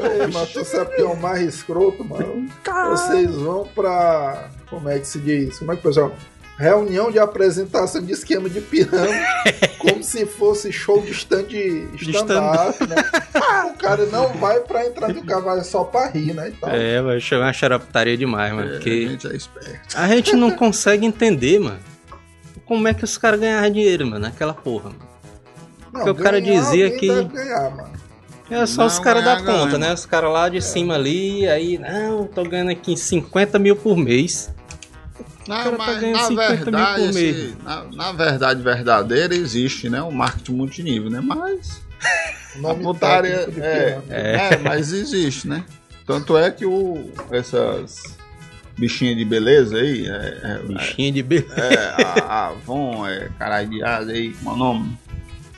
Ei, 0.02 0.28
mas 0.34 0.50
tu 0.52 0.66
sabe 0.66 0.96
que 0.96 1.02
é 1.02 1.06
o 1.06 1.16
mais 1.16 1.42
escroto, 1.42 2.04
mano? 2.04 2.48
Vocês 2.90 3.32
vão 3.36 3.68
pra. 3.76 4.50
Como 4.70 4.90
é 4.90 4.98
que 5.00 5.06
se 5.08 5.20
diz? 5.20 5.60
Como 5.60 5.72
é 5.72 5.76
que 5.76 5.82
o 5.82 5.84
pessoal. 5.84 6.12
Reunião 6.60 7.10
de 7.10 7.18
apresentação 7.18 8.02
de 8.04 8.12
esquema 8.12 8.50
de 8.50 8.60
pirâmide, 8.60 9.24
como 9.80 10.04
se 10.04 10.26
fosse 10.26 10.74
show 10.74 11.02
de 11.02 11.12
stand 11.12 11.46
stand-up, 11.96 12.86
né? 12.86 12.96
O 13.74 13.78
cara 13.78 14.06
não 14.08 14.28
vai 14.34 14.60
pra 14.60 14.86
entrar 14.86 15.08
no 15.14 15.24
cavalo, 15.24 15.62
é 15.62 15.64
só 15.64 15.86
pra 15.86 16.08
rir, 16.08 16.34
né? 16.34 16.50
Então, 16.50 16.70
É, 16.70 17.02
vai 17.02 17.20
chamar 17.22 17.46
uma 17.46 17.54
xaroptaria 17.54 18.18
demais, 18.18 18.52
mano. 18.54 18.68
A 18.68 18.74
Porque 18.74 19.08
gente 19.08 19.28
é 19.28 19.36
esperto. 19.38 19.80
a 19.98 20.08
gente 20.10 20.36
não 20.36 20.52
consegue 20.52 21.06
entender, 21.06 21.60
mano. 21.60 21.80
Como 22.66 22.86
é 22.90 22.94
que 22.94 23.06
os 23.06 23.18
caras 23.18 23.40
ganharam 23.40 23.72
dinheiro, 23.72 24.06
mano, 24.06 24.20
naquela 24.20 24.54
porra, 24.54 24.90
mano. 24.90 25.02
não, 25.94 26.02
porque 26.04 26.10
o 26.12 26.16
cara 26.24 26.42
dizia 26.42 26.92
que- 26.92 27.08
deve 27.08 27.24
ganhar, 27.30 27.70
mano. 27.74 27.90
É 28.52 28.66
só 28.66 28.82
Não, 28.82 28.88
os 28.88 29.00
caras 29.00 29.24
da 29.24 29.38
ponta, 29.38 29.66
ganha, 29.66 29.78
né? 29.78 29.94
Os 29.94 30.06
caras 30.06 30.30
lá 30.34 30.50
de 30.50 30.60
cima 30.62 30.96
ali, 30.96 31.48
aí, 31.48 31.78
não, 31.78 32.26
tô 32.28 32.44
ganhando 32.44 32.72
aqui 32.72 32.98
50 32.98 33.58
mil 33.60 33.76
por 33.78 33.96
mês. 33.96 34.54
Não, 35.50 35.64
cara 35.64 35.72
tá 35.72 35.78
mas 35.86 36.00
ganhando 36.02 36.18
na 36.18 36.28
50 36.28 36.48
mil 36.48 36.58
verdade, 36.64 37.02
por 37.04 37.14
mês. 37.14 37.36
assim, 37.38 37.56
na, 37.64 37.84
na 37.92 38.12
verdade 38.12 38.62
verdadeira 38.62 39.36
existe, 39.36 39.90
né? 39.90 40.02
O 40.02 40.12
marketing 40.12 40.54
multinível, 40.54 41.10
né? 41.10 41.20
Mas 41.22 41.82
O 42.56 42.60
a 42.60 42.62
nome 42.62 42.84
putaria 42.84 43.48
de 43.48 43.60
é, 43.62 44.00
pirâmide. 44.02 44.14
é, 44.14 44.58
mas 44.64 44.94
existe, 44.94 45.48
né? 45.48 45.64
Tanto 46.06 46.38
é 46.38 46.50
que 46.50 46.66
o, 46.66 47.12
essas 47.32 48.18
bichinhas 48.78 49.18
de 49.18 49.26
beleza 49.26 49.78
aí, 49.78 50.08
é, 50.08 50.40
é, 50.44 50.60
Bichinho 50.66 51.14
de 51.14 51.22
beleza. 51.22 51.54
é, 51.56 52.04
a, 52.24 52.48
Avon, 52.48 53.06
é, 53.06 53.30
caralho 53.38 53.70
de 53.70 53.84
asa 53.84 54.12
aí, 54.12 54.32
como 54.34 54.50
é 54.50 54.54
o 54.54 54.58
nome? 54.58 54.98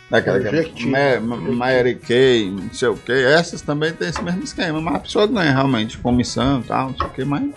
Daquela 0.10 0.40
que 0.42 0.94
é 0.94 1.20
Mary 1.22 1.96
Kay, 1.96 2.52
não 2.52 2.74
sei 2.74 2.90
o 2.90 2.98
que. 2.98 3.14
Essas 3.14 3.62
também 3.62 3.94
tem 3.94 4.10
esse 4.10 4.22
mesmo 4.22 4.44
esquema, 4.44 4.82
mas 4.82 4.96
a 4.96 5.00
pessoa 5.00 5.26
ganha 5.26 5.54
realmente 5.54 5.98
comissão 6.00 6.60
e 6.60 6.64
tal, 6.64 6.90
não 6.90 6.98
sei 6.98 7.06
o 7.06 7.10
que, 7.12 7.24
mas. 7.24 7.50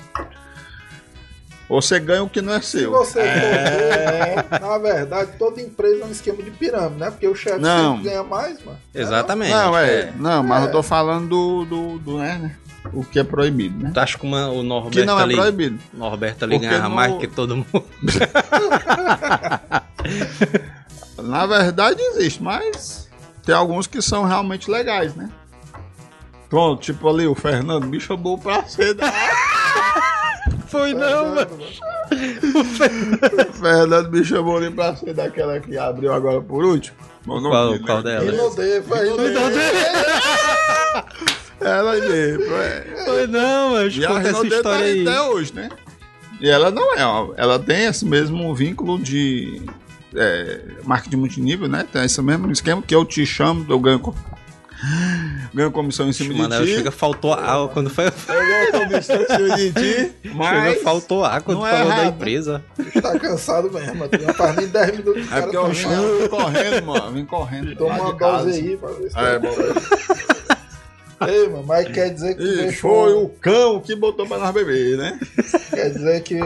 Você 1.68 1.98
ganha 1.98 2.22
o 2.22 2.28
que 2.28 2.42
não 2.42 2.52
é 2.52 2.60
Se 2.60 2.80
seu. 2.80 2.90
você 2.90 3.22
for 3.22 4.50
ver, 4.50 4.60
na 4.60 4.78
verdade, 4.78 5.30
toda 5.38 5.60
empresa 5.62 6.02
é 6.02 6.06
um 6.06 6.10
esquema 6.10 6.42
de 6.42 6.50
pirâmide, 6.50 6.96
né? 7.00 7.10
Porque 7.10 7.26
o 7.26 7.34
chefe 7.34 7.58
Não. 7.58 7.96
sempre 7.96 8.10
ganha 8.10 8.22
mais, 8.22 8.62
mano. 8.64 8.78
Exatamente. 8.94 9.50
Não, 9.50 9.76
é. 9.78 10.12
Não, 10.16 10.42
mas 10.42 10.64
É. 10.64 10.66
eu 10.66 10.72
tô 10.72 10.82
falando 10.82 11.26
do, 11.28 11.64
do, 11.64 11.98
do 11.98 12.18
né, 12.18 12.38
né? 12.40 12.56
O 12.92 13.02
que 13.02 13.18
é 13.18 13.24
proibido, 13.24 13.82
né? 13.82 13.90
Tu 13.94 13.98
acha 13.98 14.18
que 14.18 14.26
uma- 14.26 14.50
o 14.50 14.62
Norberto 14.62 14.98
Que 14.98 15.06
não 15.06 15.18
é 15.18 15.22
ali, 15.22 15.36
proibido. 15.36 15.78
Norberto 15.94 16.44
ali 16.44 16.56
Porque 16.56 16.68
ganhava 16.68 16.88
no- 16.90 16.94
mais 16.94 17.14
que 17.16 17.26
todo 17.26 17.56
mundo? 17.56 17.84
Na 21.22 21.46
verdade 21.46 22.00
existe, 22.02 22.42
mas 22.42 23.08
tem 23.44 23.54
alguns 23.54 23.86
que 23.86 24.02
são 24.02 24.24
realmente 24.24 24.70
legais, 24.70 25.14
né? 25.14 25.30
Pronto, 26.50 26.82
tipo 26.82 27.08
ali, 27.08 27.26
o 27.26 27.34
Fernando 27.34 27.86
me 27.86 27.98
chamou 27.98 28.36
pra 28.38 28.62
ser 28.64 28.94
da. 28.94 29.10
Foi 30.74 30.92
não, 30.92 31.36
mano. 31.36 31.50
O 32.54 32.64
Fernando 32.64 34.10
me 34.10 34.24
chamou 34.24 34.56
ali 34.56 34.70
pra 34.70 34.96
ser 34.96 35.14
daquela 35.14 35.60
que 35.60 35.78
abriu 35.78 36.12
agora 36.12 36.40
por 36.40 36.64
último. 36.64 36.96
Meu 37.24 37.40
nome 37.40 37.78
Qual, 37.78 37.78
qual 37.80 38.02
né? 38.02 38.18
dela? 38.18 38.34
Inodeva. 38.34 38.96
Ela 41.60 41.92
mesmo, 41.92 42.54
é. 42.56 43.04
Foi 43.04 43.26
não, 43.28 43.70
mano. 43.70 43.88
E 43.88 44.04
a 44.04 44.10
essa 44.20 44.40
tá 44.40 44.46
história 44.46 44.84
aí 44.84 44.92
aí. 44.92 45.08
até 45.08 45.22
hoje, 45.22 45.54
né? 45.54 45.68
E 46.40 46.50
ela 46.50 46.72
não 46.72 46.94
é, 46.94 47.06
ó, 47.06 47.32
ela 47.36 47.58
tem 47.58 47.84
esse 47.84 48.04
mesmo 48.04 48.52
vínculo 48.52 48.98
de 48.98 49.62
é, 50.14 50.60
marketing 50.82 51.16
multinível, 51.16 51.68
né? 51.68 51.86
Tem 51.90 52.04
esse 52.04 52.20
mesmo 52.20 52.50
esquema 52.50 52.82
que 52.82 52.94
eu 52.94 53.04
te 53.04 53.24
chamo, 53.24 53.64
eu 53.68 53.78
ganho, 53.78 54.00
co- 54.84 55.56
ganho 55.56 55.70
comissão 55.72 56.08
em 56.08 56.12
cima 56.12 56.34
Mano, 56.48 56.58
de 56.60 56.66
ti. 56.70 56.76
chega, 56.76 56.90
faltou 56.90 57.32
água 57.32 57.68
quando 57.68 57.90
foi. 57.90 58.06
Eu 58.06 58.12
ganho 58.28 58.72
comissão 58.72 59.16
em 59.16 59.26
cima 59.26 59.56
de 59.56 59.72
ti, 59.72 60.12
mas 60.34 60.68
Chega, 60.74 60.84
faltou 60.84 61.24
água 61.24 61.40
quando 61.42 61.66
é 61.66 61.70
falou 61.70 61.86
da 61.86 61.92
errado, 61.94 62.04
né? 62.04 62.08
empresa. 62.10 62.64
Tá 63.02 63.18
cansado 63.18 63.70
mesmo, 63.72 63.94
mano. 63.96 64.10
Não 64.26 64.34
faz 64.34 64.56
nem 64.56 64.66
10 64.68 64.90
minutos. 64.98 65.30
o 65.30 65.34
é 65.34 65.40
porque 65.40 65.56
tá 65.56 65.62
eu 65.62 65.74
chamando. 65.74 66.18
vim 66.20 66.28
correndo, 66.28 66.86
mano. 66.86 67.12
Vim 67.12 67.24
correndo. 67.24 67.76
Toma 67.76 67.94
uma 68.00 68.12
dose 68.14 68.50
aí 68.60 68.76
pra 68.76 68.88
ver 68.90 69.10
se 69.10 69.18
É, 69.18 69.32
tá 69.32 69.38
bom. 69.38 69.54
Ei, 71.26 71.48
mano, 71.48 71.64
mas 71.66 71.88
quer 71.88 72.10
dizer 72.12 72.34
que 72.34 72.42
tu 72.42 72.46
E 72.48 72.56
deixou. 72.56 72.90
foi 73.04 73.12
o 73.14 73.28
cão 73.40 73.80
que 73.80 73.94
botou 73.96 74.26
pra 74.26 74.36
nós 74.36 74.52
beber, 74.52 74.98
né? 74.98 75.18
Quer 75.70 75.90
dizer 75.90 76.20
que 76.22 76.38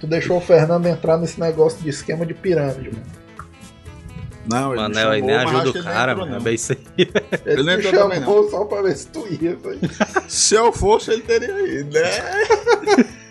tu 0.00 0.06
deixou 0.06 0.38
o 0.38 0.40
Fernando 0.40 0.86
entrar 0.86 1.18
nesse 1.18 1.38
negócio 1.38 1.78
de 1.82 1.90
esquema 1.90 2.24
de 2.26 2.34
pirâmide, 2.34 2.90
mano. 2.90 3.23
Não, 4.48 4.72
ele 4.72 4.82
Mano, 4.82 4.94
me 4.94 5.00
aí 5.00 5.04
chamou, 5.20 5.26
nem 5.26 5.36
ajuda 5.36 5.70
o 5.70 5.72
que 5.72 5.82
cara, 5.82 6.14
mano. 6.16 6.36
É 6.36 6.40
bem 6.40 6.54
isso 6.54 6.72
aí. 6.72 6.78
Ele 7.46 7.60
Ele 7.60 7.82
te 7.82 7.86
entrou 7.88 8.02
também, 8.02 8.20
chamou 8.20 8.50
só 8.50 8.64
pra 8.64 8.82
ver 8.82 8.96
se 8.96 9.06
tu 9.08 9.26
ia. 9.28 9.56
velho. 9.56 9.80
Se 10.28 10.54
eu 10.54 10.72
fosse, 10.72 11.12
ele 11.12 11.22
teria 11.22 11.80
ido, 11.80 11.90
né? 11.92 12.10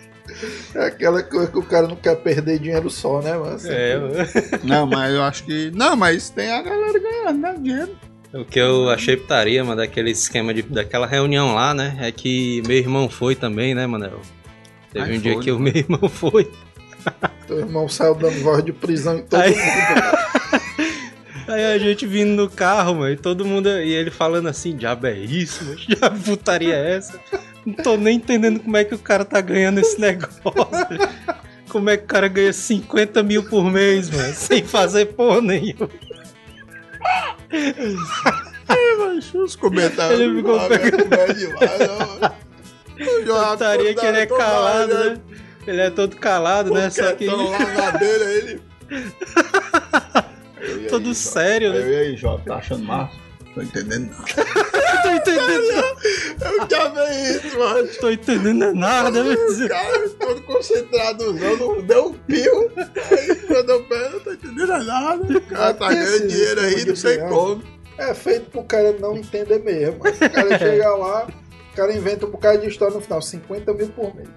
É 0.74 0.86
aquela 0.86 1.22
coisa 1.22 1.46
que 1.50 1.58
o 1.58 1.62
cara 1.62 1.86
não 1.86 1.94
quer 1.96 2.16
perder 2.16 2.58
dinheiro 2.58 2.90
só, 2.90 3.22
né, 3.22 3.32
mano? 3.36 3.54
Assim, 3.54 3.68
É, 3.70 3.96
mano. 3.96 4.14
Não, 4.64 4.84
mas 4.86 5.14
eu 5.14 5.22
acho 5.22 5.44
que. 5.44 5.70
Não, 5.72 5.94
mas 5.94 6.28
tem 6.28 6.50
a 6.50 6.60
galera 6.60 6.98
ganhando, 6.98 7.38
né? 7.38 7.54
Dinheiro. 7.58 7.96
O 8.34 8.44
que 8.44 8.58
eu 8.58 8.90
achei 8.90 9.16
putaria, 9.16 9.62
mano, 9.62 9.76
daquele 9.76 10.10
esquema 10.10 10.52
de, 10.52 10.62
daquela 10.62 11.06
reunião 11.06 11.54
lá, 11.54 11.72
né? 11.72 11.96
É 12.00 12.10
que 12.10 12.60
meu 12.66 12.76
irmão 12.76 13.08
foi 13.08 13.36
também, 13.36 13.74
né, 13.76 13.86
Manel? 13.86 14.20
Teve 14.92 15.04
Ai, 15.12 15.16
um 15.16 15.20
dia 15.20 15.34
foi, 15.34 15.42
que 15.44 15.52
o 15.52 15.58
né? 15.60 15.70
meu 15.70 15.76
irmão 15.76 16.08
foi. 16.08 16.50
Teu 17.46 17.58
irmão 17.60 17.88
saiu 17.88 18.14
dando 18.16 18.42
voz 18.42 18.64
de 18.64 18.72
prisão 18.72 19.18
em 19.18 19.22
todo 19.22 19.40
Aí- 19.40 19.50
mundo. 19.54 20.23
Aí 21.46 21.64
a 21.64 21.78
gente 21.78 22.06
vindo 22.06 22.30
no 22.30 22.48
carro, 22.48 22.96
mano, 22.96 23.12
e 23.12 23.16
todo 23.16 23.44
mundo. 23.44 23.68
E 23.68 23.92
ele 23.92 24.10
falando 24.10 24.48
assim, 24.48 24.76
diabo 24.76 25.06
é 25.06 25.18
isso, 25.18 25.64
mano? 25.64 25.76
Diabo 25.76 26.20
putaria 26.20 26.74
é 26.74 26.96
essa? 26.96 27.20
Não 27.64 27.74
tô 27.74 27.96
nem 27.96 28.16
entendendo 28.16 28.60
como 28.60 28.76
é 28.76 28.84
que 28.84 28.94
o 28.94 28.98
cara 28.98 29.24
tá 29.24 29.40
ganhando 29.40 29.80
esse 29.80 30.00
negócio. 30.00 30.40
Como 31.68 31.90
é 31.90 31.96
que 31.96 32.04
o 32.04 32.06
cara 32.06 32.28
ganha 32.28 32.52
50 32.52 33.22
mil 33.22 33.42
por 33.44 33.64
mês, 33.70 34.10
mano? 34.10 34.32
Sem 34.34 34.62
fazer 34.64 35.06
porra 35.06 35.40
nenhuma. 35.40 35.90
Mas 38.98 39.34
os 39.34 39.56
comentários. 39.56 40.20
Ele 40.20 40.36
ficou 40.36 40.68
velho, 40.68 40.84
é 40.84 41.32
demais, 41.32 41.78
não. 41.80 42.44
O 42.96 43.26
João 43.26 43.50
Putaria 43.50 43.94
que 43.94 44.06
ele 44.06 44.18
é 44.20 44.26
calado, 44.26 44.94
né? 44.94 45.20
Ele 45.66 45.80
é 45.80 45.90
todo 45.90 46.16
calado, 46.16 46.72
né? 46.72 46.90
Só 46.90 47.12
que. 47.14 47.26
Lá 47.26 47.58
na 47.58 47.98
beira, 47.98 48.24
ele. 48.24 48.62
Eu, 50.64 50.76
aí, 50.76 50.86
Todo 50.86 51.04
Jota? 51.06 51.14
sério, 51.14 51.72
né? 51.72 51.80
Eu 51.80 51.90
e 51.90 51.96
aí, 51.96 52.16
Jota, 52.16 52.42
tá 52.44 52.56
achando 52.56 52.84
massa? 52.84 53.16
Tô 53.54 53.62
entendendo 53.62 54.10
nada. 54.10 54.24
Tô 55.04 55.10
entendendo, 55.10 55.64
Eu 56.40 56.68
já 56.68 56.88
vi 56.88 57.30
isso, 57.36 57.58
mano. 57.58 57.88
tô 58.00 58.10
entendendo 58.10 58.74
nada, 58.74 59.22
velho. 59.22 59.68
cara 59.68 60.08
todo 60.08 60.42
concentrado, 60.42 61.32
não 61.34 61.82
deu 61.82 62.06
um 62.06 62.12
pio. 62.14 62.72
Aí 63.10 63.36
quando 63.46 63.70
eu 63.70 63.82
pego, 63.84 64.12
não 64.14 64.20
tô 64.20 64.32
entendendo 64.32 64.66
nada. 64.84 65.38
O 65.38 65.40
cara 65.42 65.74
tá 65.74 65.88
ganhando 65.90 66.26
dinheiro 66.26 66.60
aí, 66.60 66.84
não 66.86 66.96
sei 66.96 67.18
como. 67.18 67.62
É 67.98 68.14
feito 68.14 68.50
pro 68.50 68.64
cara 68.64 68.92
não 68.98 69.16
entender 69.16 69.58
mesmo. 69.62 69.98
Mas 70.02 70.16
o 70.16 70.30
cara 70.30 70.56
chega 70.58 70.88
lá, 70.96 71.28
o 71.72 71.76
cara 71.76 71.92
inventa 71.92 72.26
um 72.26 72.30
bocado 72.30 72.58
de 72.62 72.68
história 72.68 72.94
no 72.94 73.00
final, 73.00 73.20
50 73.22 73.72
mil 73.74 73.88
por 73.88 74.14
mês. 74.16 74.28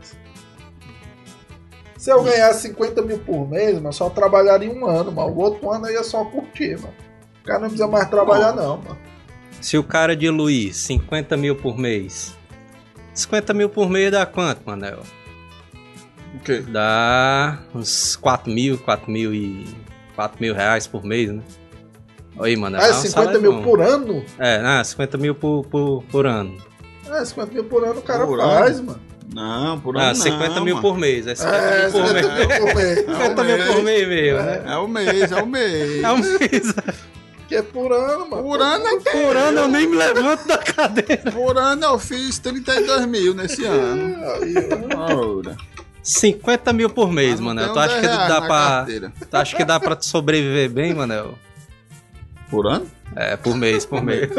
Se 2.08 2.14
eu 2.14 2.24
ganhasse 2.24 2.70
50 2.70 3.02
mil 3.02 3.20
por 3.20 3.50
mês, 3.50 3.82
mas 3.82 3.98
só 3.98 4.10
trabalharia 4.10 4.72
um 4.72 4.86
ano, 4.86 5.12
mas 5.12 5.26
o 5.26 5.36
outro 5.36 5.70
ano 5.70 5.88
eu 5.88 5.96
ia 5.96 6.04
só 6.06 6.24
curtir, 6.24 6.78
mano. 6.78 6.94
O 7.42 7.46
cara 7.46 7.60
não 7.60 7.68
precisa 7.68 7.86
mais 7.86 8.10
trabalhar, 8.10 8.54
não, 8.56 8.78
mano. 8.78 8.98
Se 9.60 9.78
o 9.78 9.84
cara 9.84 10.16
diluir 10.16 10.74
50 10.74 11.36
mil 11.36 11.58
por 11.58 11.78
mês. 11.78 12.34
50 13.14 13.54
mil 13.54 13.68
por 13.68 13.90
mês 13.90 14.10
dá 14.10 14.26
quanto, 14.26 14.62
Manel? 14.66 15.02
O 16.34 16.40
quê? 16.46 16.60
Dá 16.60 17.60
uns 17.76 18.16
4 18.16 18.50
mil, 18.50 18.78
4 18.78 19.12
mil 19.12 19.36
e. 19.36 19.68
4 20.16 20.38
mil 20.40 20.56
reais 20.56 20.88
por 20.88 21.04
mês, 21.04 21.30
né? 21.30 21.44
Aí, 22.40 22.56
Manel. 22.56 22.80
Ah, 22.80 22.88
um 22.88 22.94
50 22.94 23.10
salário 23.10 23.42
mil 23.42 23.52
bom. 23.52 23.64
por 23.64 23.82
ano? 23.82 24.24
É, 24.40 24.62
ah, 24.64 24.82
50 24.82 25.18
mil 25.18 25.36
por, 25.36 25.66
por, 25.66 26.04
por 26.04 26.26
ano. 26.26 26.56
É, 27.06 27.26
50 27.26 27.54
mil 27.54 27.66
por 27.66 27.84
ano 27.84 28.00
o 28.00 28.02
cara 28.02 28.26
Por 28.26 28.40
faz, 28.40 28.80
mano. 28.80 29.07
Não, 29.34 29.79
por 29.79 29.98
Ah, 29.98 30.07
ano 30.10 30.15
50 30.15 30.55
não, 30.55 30.63
mil 30.63 30.75
mano. 30.75 30.88
por 30.88 30.98
mês. 30.98 31.27
É 31.27 31.36
50 31.36 31.57
É, 31.57 31.81
mil 31.84 31.91
por 31.91 32.07
50 32.07 32.13
mês. 32.13 32.48
mil 32.48 32.57
por 32.67 32.75
mês. 32.75 32.98
50 33.05 33.43
mil 33.43 33.57
por 33.67 33.84
mês 33.84 34.07
mesmo, 34.07 34.39
né? 34.41 34.63
É 34.65 34.75
o 34.77 34.88
mês, 34.88 35.31
é 35.31 35.41
o 35.41 35.46
mês. 35.46 36.03
É 36.03 36.12
um 36.12 36.17
mês. 36.17 36.74
Que 37.48 37.55
é 37.55 37.62
por 37.62 37.91
ano, 37.93 38.29
mano. 38.29 38.43
Por 38.43 38.62
ano 38.62 38.86
até. 38.88 39.12
Por 39.12 39.36
ano 39.38 39.60
eu 39.60 39.67
nem 39.67 39.88
me 39.88 39.96
levanto 39.98 40.48
da 40.48 40.57
cadeira. 40.57 41.31
Por 41.31 41.57
ano 41.57 41.84
eu 41.86 42.00
fiz 42.00 42.39
32 42.39 43.05
mil 43.05 43.34
nesse 43.34 43.63
ano. 43.65 44.15
Ora. 44.98 45.55
50 46.03 46.72
mil 46.74 46.89
por 46.89 47.12
mês, 47.12 47.39
Manel. 47.39 47.74
Tu 47.74 47.79
acha 47.79 47.96
que 47.96 48.01
10 48.01 48.13
reais 48.15 48.29
dá 48.29 48.41
pra. 48.41 48.48
carteira. 48.69 49.13
Tu 49.29 49.38
acha 49.38 49.55
que 49.57 49.65
dá 49.65 49.79
pra 49.79 49.98
sobreviver 50.01 50.69
bem, 50.69 50.93
Manel? 50.93 51.36
Por 52.50 52.65
ano? 52.67 52.88
É, 53.15 53.36
por 53.36 53.55
mês, 53.57 53.86
por 53.86 54.01
mês. 54.03 54.29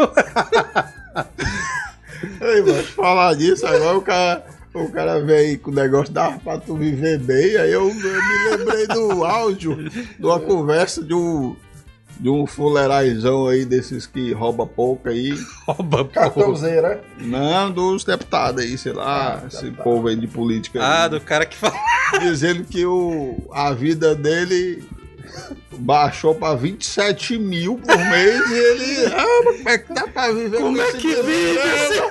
Ei, 2.41 2.63
mano, 2.63 2.83
falar 2.85 3.35
disso 3.35 3.67
agora 3.67 3.97
o 3.99 4.03
cara. 4.03 4.45
O 4.75 4.91
cara 4.91 5.21
veio 5.21 5.59
com 5.59 5.71
o 5.71 5.75
negócio 5.75 6.13
da 6.13 6.33
pra 6.33 6.59
tu 6.59 6.77
viver 6.77 7.19
bem, 7.19 7.57
aí 7.57 7.73
eu, 7.73 7.89
eu 7.89 7.95
me 7.95 8.57
lembrei 8.57 8.87
do 8.87 9.25
áudio 9.25 9.89
de 9.89 10.25
uma 10.25 10.39
conversa 10.39 11.03
de 11.03 11.15
um, 11.15 11.57
de 12.21 12.29
um 12.29 12.47
fuleiraizão 12.47 13.47
aí 13.47 13.65
desses 13.65 14.07
que 14.07 14.33
rouba 14.33 14.67
pouco 14.67 15.09
aí. 15.09 15.33
Rouba 15.67 16.05
porra. 16.05 16.31
Cartãozeiro, 16.31 16.87
é? 16.87 17.01
Não, 17.19 17.71
dos 17.71 18.05
deputados 18.05 18.63
aí, 18.63 18.77
sei 18.77 18.93
lá, 18.93 19.43
esse 19.47 19.71
povo 19.71 20.09
aí 20.09 20.17
de 20.17 20.27
política. 20.27 20.81
Ah, 20.83 21.05
aí, 21.05 21.11
do 21.11 21.21
cara 21.21 21.47
que 21.47 21.57
fala. 21.57 21.75
Dizendo 22.21 22.65
que 22.65 22.85
o, 22.85 23.37
a 23.53 23.73
vida 23.73 24.15
dele 24.15 24.83
baixou 25.73 26.35
pra 26.35 26.55
27 26.55 27.39
mil 27.39 27.77
por 27.79 27.97
mês 27.97 28.51
e 28.51 28.55
ele. 28.55 29.07
Ah, 29.15 29.43
mas 29.45 29.57
como 29.57 29.69
é 29.69 29.79
que 29.79 29.93
dá 29.95 30.07
pra 30.09 30.33
viver 30.33 30.59
Como 30.61 30.77
com 30.77 30.83
é 30.83 30.89
esse 30.89 30.99
que 30.99 31.15
vive 31.15 31.49
miséria? 31.53 32.03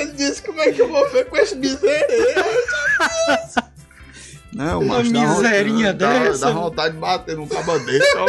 Ele 0.00 0.12
disse: 0.12 0.42
como 0.42 0.60
é 0.60 0.72
que 0.72 0.82
eu 0.82 0.88
vou 0.88 1.08
ver 1.10 1.24
com 1.26 1.36
esse 1.36 1.56
miséria? 1.56 2.06
Não, 4.52 4.80
Uma 4.80 4.98
mas 4.98 5.12
dá 5.12 5.20
miserinha 5.20 5.92
vontade- 5.92 5.98
dá- 5.98 6.24
dessa. 6.24 6.46
Dá 6.46 6.50
vontade 6.52 6.94
de 6.94 7.00
bater 7.00 7.36
num 7.36 7.46
cabo 7.46 7.78
desse, 7.80 8.16
ó. 8.16 8.26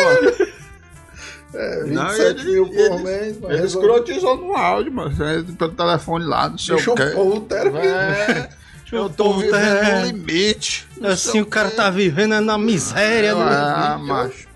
É, 1.53 1.83
27 1.85 1.93
Não, 1.93 2.11
ele- 2.11 2.43
mil 2.51 2.65
por 2.67 2.75
ele- 2.75 3.03
mês. 3.03 3.37
Ele 3.41 3.65
escrotizou 3.65 4.35
no 4.37 4.53
áudio, 4.55 4.91
mano. 4.91 5.11
é, 5.23 5.41
Pelo 5.57 5.71
telefone 5.71 6.25
lá, 6.25 6.49
não 6.49 6.57
sei 6.57 6.75
Deixa 6.75 6.89
o 6.91 6.93
o 6.93 6.97
quê. 6.97 7.05
povo 7.15 7.39
ter- 7.41 7.67
É, 7.75 8.49
eu 8.91 9.09
tô 9.09 9.23
povo 9.25 9.39
vivendo 9.39 9.79
ter- 9.79 9.95
no 9.95 10.05
limite. 10.07 10.86
Assim, 11.03 11.41
o 11.41 11.45
cara 11.45 11.69
tá 11.71 11.89
vivendo 11.89 12.33
é 12.33 12.39
na 12.39 12.57
miséria, 12.57 13.33
né? 13.35 13.41
Ah, 13.45 13.97
macho. 14.01 14.47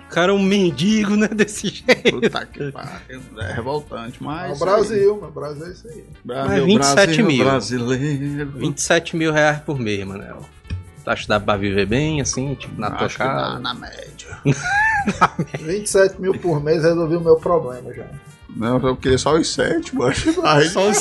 O 0.00 0.08
cara 0.08 0.30
é 0.30 0.34
um 0.34 0.42
mendigo, 0.42 1.16
né? 1.16 1.26
Desse 1.28 1.68
jeito. 1.68 2.20
Puta 2.20 2.46
que 2.46 2.70
pariu. 2.70 3.20
É 3.38 3.52
revoltante, 3.52 4.18
É 4.20 4.24
mas. 4.24 4.56
o 4.56 4.64
Brasil, 4.64 5.14
mano. 5.16 5.28
O 5.28 5.32
Brasil 5.32 5.66
é 5.66 5.70
isso 5.70 5.88
aí. 5.88 6.04
Brasil, 6.24 6.48
Mas 6.50 6.64
27 6.64 6.94
Brasil, 7.06 7.26
mil. 7.26 7.44
Brasileiro. 7.44 8.50
27 8.52 9.16
mil 9.16 9.32
reais 9.32 9.60
por 9.60 9.78
mês, 9.78 10.06
Manel. 10.06 10.40
Tu 11.04 11.10
acha 11.10 11.22
que 11.22 11.28
dá 11.28 11.38
pra 11.40 11.56
viver 11.56 11.86
bem, 11.86 12.20
assim, 12.20 12.54
tipo, 12.54 12.80
na 12.80 12.90
tua 12.90 13.08
casa? 13.08 13.58
na 13.58 13.74
média. 13.74 14.38
27 15.60 16.20
mil 16.20 16.34
por 16.38 16.62
mês 16.62 16.82
resolvi 16.82 17.16
o 17.16 17.20
meu 17.20 17.36
problema 17.36 17.92
já. 17.92 18.06
Não, 18.54 18.78
eu 18.86 18.96
queria 18.96 19.18
só 19.18 19.34
os 19.34 19.52
sete, 19.52 19.94
macho. 19.94 20.34
Mas... 20.40 20.72
Só 20.72 20.88
os... 20.88 20.98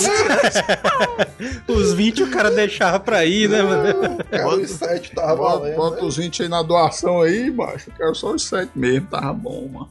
os 1.67 1.93
20 1.93 2.23
o 2.23 2.31
cara 2.31 2.49
deixava 2.51 2.99
pra 2.99 3.25
ir, 3.25 3.49
né, 3.49 3.61
mano? 3.61 4.17
Cara, 4.29 4.43
Bota- 4.43 4.61
os 4.61 4.71
7 4.71 5.11
tava 5.13 5.35
Bota, 5.35 5.59
valendo. 5.59 5.75
bota 5.75 6.01
né? 6.01 6.07
os 6.07 6.17
20 6.17 6.43
aí 6.43 6.49
na 6.49 6.61
doação 6.61 7.21
aí, 7.21 7.51
macho. 7.51 7.89
Eu 7.89 7.93
quero 7.95 8.15
só 8.15 8.31
os 8.33 8.43
sete 8.47 8.71
mesmo, 8.75 9.07
tava 9.07 9.33
bom, 9.33 9.67
mano. 9.71 9.89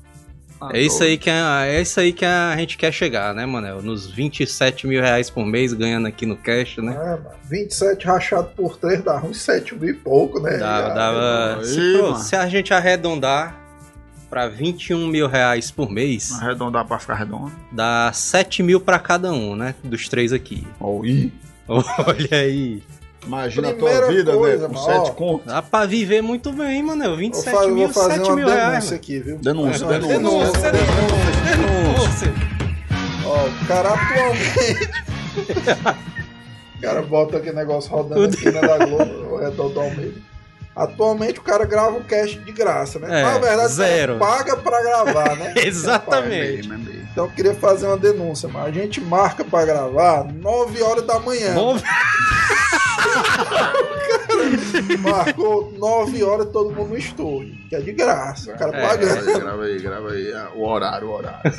Tá 0.61 0.71
É 0.73 0.81
isso 0.81 1.03
aí 1.03 1.19
que 1.19 1.29
a, 1.29 1.67
é 1.67 1.81
isso 1.83 1.99
aí 2.01 2.13
que 2.13 2.25
a 2.25 2.55
gente 2.57 2.77
quer 2.79 2.93
chegar, 2.93 3.35
né, 3.35 3.45
Manel? 3.45 3.83
Nos 3.83 4.09
27 4.11 4.87
mil 4.87 5.01
reais 5.01 5.29
por 5.29 5.45
mês 5.45 5.73
ganhando 5.73 6.07
aqui 6.07 6.25
no 6.27 6.37
cash, 6.37 6.77
né? 6.79 6.93
É, 6.93 7.11
mano. 7.11 7.31
27 7.51 8.07
rachado 8.07 8.49
por 8.57 8.77
3 8.77 9.03
dá 9.03 9.17
uns 9.23 9.41
7 9.41 9.75
mil 9.75 9.91
e 9.91 9.95
pouco, 9.95 10.41
né? 10.41 10.57
Dava, 10.59 10.89
Já- 10.89 10.95
dava- 10.95 11.57
aí, 11.61 11.65
se, 11.67 11.81
mano. 12.03 12.17
se 12.19 12.37
a 12.37 12.49
gente 12.49 12.73
arredondar 12.73 13.64
pra 14.35 14.49
21 14.49 15.07
mil 15.07 15.29
reais 15.29 15.71
por 15.71 15.89
mês, 15.89 16.33
Arredondar 16.33 16.85
pra 16.85 16.99
ficar 16.99 17.15
redondo. 17.15 17.53
dá 17.71 18.11
7 18.13 18.65
mil 18.65 18.81
pra 18.81 18.99
cada 18.99 19.33
um, 19.33 19.55
né? 19.55 19.77
Dos 19.85 20.09
três 20.09 20.33
aqui. 20.33 20.67
Ih. 21.05 21.33
Olha 21.69 22.29
aí. 22.33 22.83
Imagina 23.25 23.73
Primeira 23.73 23.97
a 23.99 24.03
tua 24.03 24.13
vida, 24.13 24.33
velho, 24.37 24.61
com 24.69 24.75
mano, 24.75 24.85
sete 24.87 25.11
ó. 25.11 25.15
contos. 25.15 25.47
Dá 25.47 25.63
pra 25.63 25.87
viver 25.87 26.21
muito 26.21 26.51
bem, 26.53 26.83
Manel. 26.83 27.11
Vou, 27.11 27.19
27 27.19 27.55
fa- 27.57 27.67
mil, 27.69 27.77
vou 27.77 27.89
fazer 27.91 28.15
7 28.17 28.27
uma 28.27 28.35
mil 28.37 28.45
denúncia 28.47 28.67
reais. 28.69 28.85
mano. 28.87 28.97
aqui, 28.97 29.19
viu? 29.21 29.39
Denúncia, 29.39 29.87
Uma 29.87 29.93
denúncia. 29.93 30.19
Denúncia, 30.19 30.73
denúncia, 30.73 31.45
denúncia. 31.57 32.35
Ó, 33.25 33.47
o 33.47 33.67
cara 33.69 33.89
atualmente. 33.95 34.91
o 36.77 36.81
cara 36.83 37.03
bota 37.03 37.37
aquele 37.37 37.57
negócio 37.57 37.91
rodando 37.93 38.25
aqui 38.25 38.51
na 38.51 38.61
da 38.61 38.85
Globo, 38.85 39.27
ao 39.31 39.39
redor 39.39 39.69
do 39.69 39.81
Almeida. 39.81 40.34
Atualmente 40.77 41.39
o 41.39 41.43
cara 41.43 41.65
grava 41.65 41.97
o 41.97 42.03
cast 42.05 42.37
de 42.39 42.51
graça, 42.53 42.99
né? 42.99 43.21
É, 43.21 43.23
Na 43.23 43.33
verdade, 43.39 43.45
o 43.55 43.57
cara 43.57 43.69
zero. 43.69 44.19
paga 44.19 44.57
pra 44.57 44.83
gravar, 44.83 45.37
né? 45.37 45.55
Exatamente. 45.65 46.67
É 46.67 46.77
mesmo. 46.77 47.05
Então 47.13 47.27
eu 47.27 47.31
queria 47.31 47.55
fazer 47.55 47.87
uma 47.87 47.97
denúncia, 47.97 48.49
mas 48.49 48.67
a 48.67 48.71
gente 48.73 49.01
marca 49.01 49.45
pra 49.45 49.65
gravar 49.65 50.25
9 50.25 50.83
horas 50.83 51.07
da 51.07 51.19
manhã. 51.21 51.55
Bom, 51.55 51.79
Marcou 55.01 55.73
9 55.79 56.23
horas 56.25 56.49
todo 56.53 56.71
mundo 56.75 56.91
no 56.91 56.97
estúdio, 56.97 57.55
que 57.69 57.77
é 57.77 57.81
de 57.81 57.93
graça. 57.93 58.53
O 58.53 58.59
cara 58.59 58.77
É. 58.77 58.87
pagando. 58.89 59.39
Grava 59.41 59.63
aí, 59.65 59.79
grava 59.79 60.11
aí. 60.11 60.33
ah, 60.35 60.49
O 60.55 60.67
horário, 60.69 61.09
o 61.09 61.13
horário. 61.13 61.41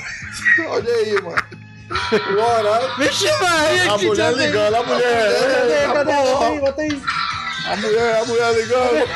Olha 0.70 0.94
aí, 0.94 1.14
mano. 1.22 1.44
O 1.88 2.42
horário. 2.42 2.98
Vixe, 2.98 3.28
vai! 3.40 3.88
A 3.88 3.98
mulher 3.98 4.34
ligando, 4.34 4.76
a 4.76 4.84
mulher. 4.84 5.94
Cadê? 5.94 6.12
Porra. 6.14 6.26
Bota 6.26 6.46
aí, 6.48 6.60
bota 6.60 6.82
aí. 6.82 7.02
A 7.68 7.76
mulher, 7.78 8.20
a 8.22 8.26
mulher 8.26 8.54
ligando. 8.54 9.08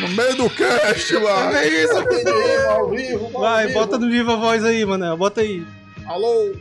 No 0.00 0.08
meio 0.10 0.36
do 0.36 0.50
cast, 0.50 1.12
mano. 1.14 1.56
É 1.56 1.68
isso, 1.68 1.98
aí, 1.98 2.66
ao 2.68 2.88
vivo. 2.90 3.30
ao 3.34 3.40
Vai, 3.40 3.66
vivo. 3.66 3.78
bota 3.80 3.98
no 3.98 4.08
Viva 4.08 4.36
Voz 4.36 4.64
aí, 4.64 4.84
Manel. 4.84 5.16
Bota 5.16 5.40
aí. 5.40 5.66
Alô? 6.06 6.54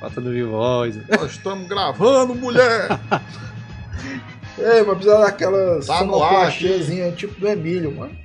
Bota 0.00 0.20
no 0.20 0.30
Viva 0.30 0.50
Voz. 0.50 0.96
Nós 1.08 1.32
estamos 1.32 1.68
gravando, 1.68 2.34
mulher. 2.34 2.88
Ei, 4.58 4.82
mas 4.82 4.96
precisa 4.96 5.18
daquelas 5.20 5.86
Tá 5.86 6.04
no 6.04 6.12
sonoplastiazinhas 6.14 7.16
tipo 7.16 7.38
do 7.40 7.48
Emílio, 7.48 7.94
mano. 7.96 8.16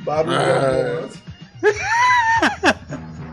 Barulho 0.00 0.36
É. 0.36 1.04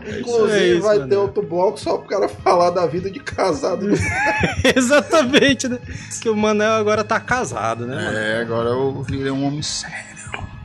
ambulância. 0.08 0.20
Inclusive, 0.20 0.58
É 0.58 0.66
isso, 0.74 0.82
vai 0.82 0.98
mano. 0.98 1.08
ter 1.10 1.16
outro 1.16 1.42
bloco 1.42 1.78
só 1.80 1.98
pro 1.98 2.08
cara 2.08 2.28
falar 2.28 2.70
da 2.70 2.86
vida 2.86 3.10
de 3.10 3.20
casado. 3.20 3.86
do- 3.88 3.94
Exatamente, 4.76 5.68
né? 5.68 5.78
Que 6.20 6.28
o 6.28 6.36
Manel 6.36 6.72
agora 6.72 7.04
tá 7.04 7.18
casado, 7.20 7.86
né, 7.86 7.94
mano? 7.96 8.16
É, 8.18 8.40
agora 8.40 8.70
eu 8.70 9.02
virei 9.02 9.30
um 9.30 9.44
homem 9.44 9.62
sério. 9.62 9.96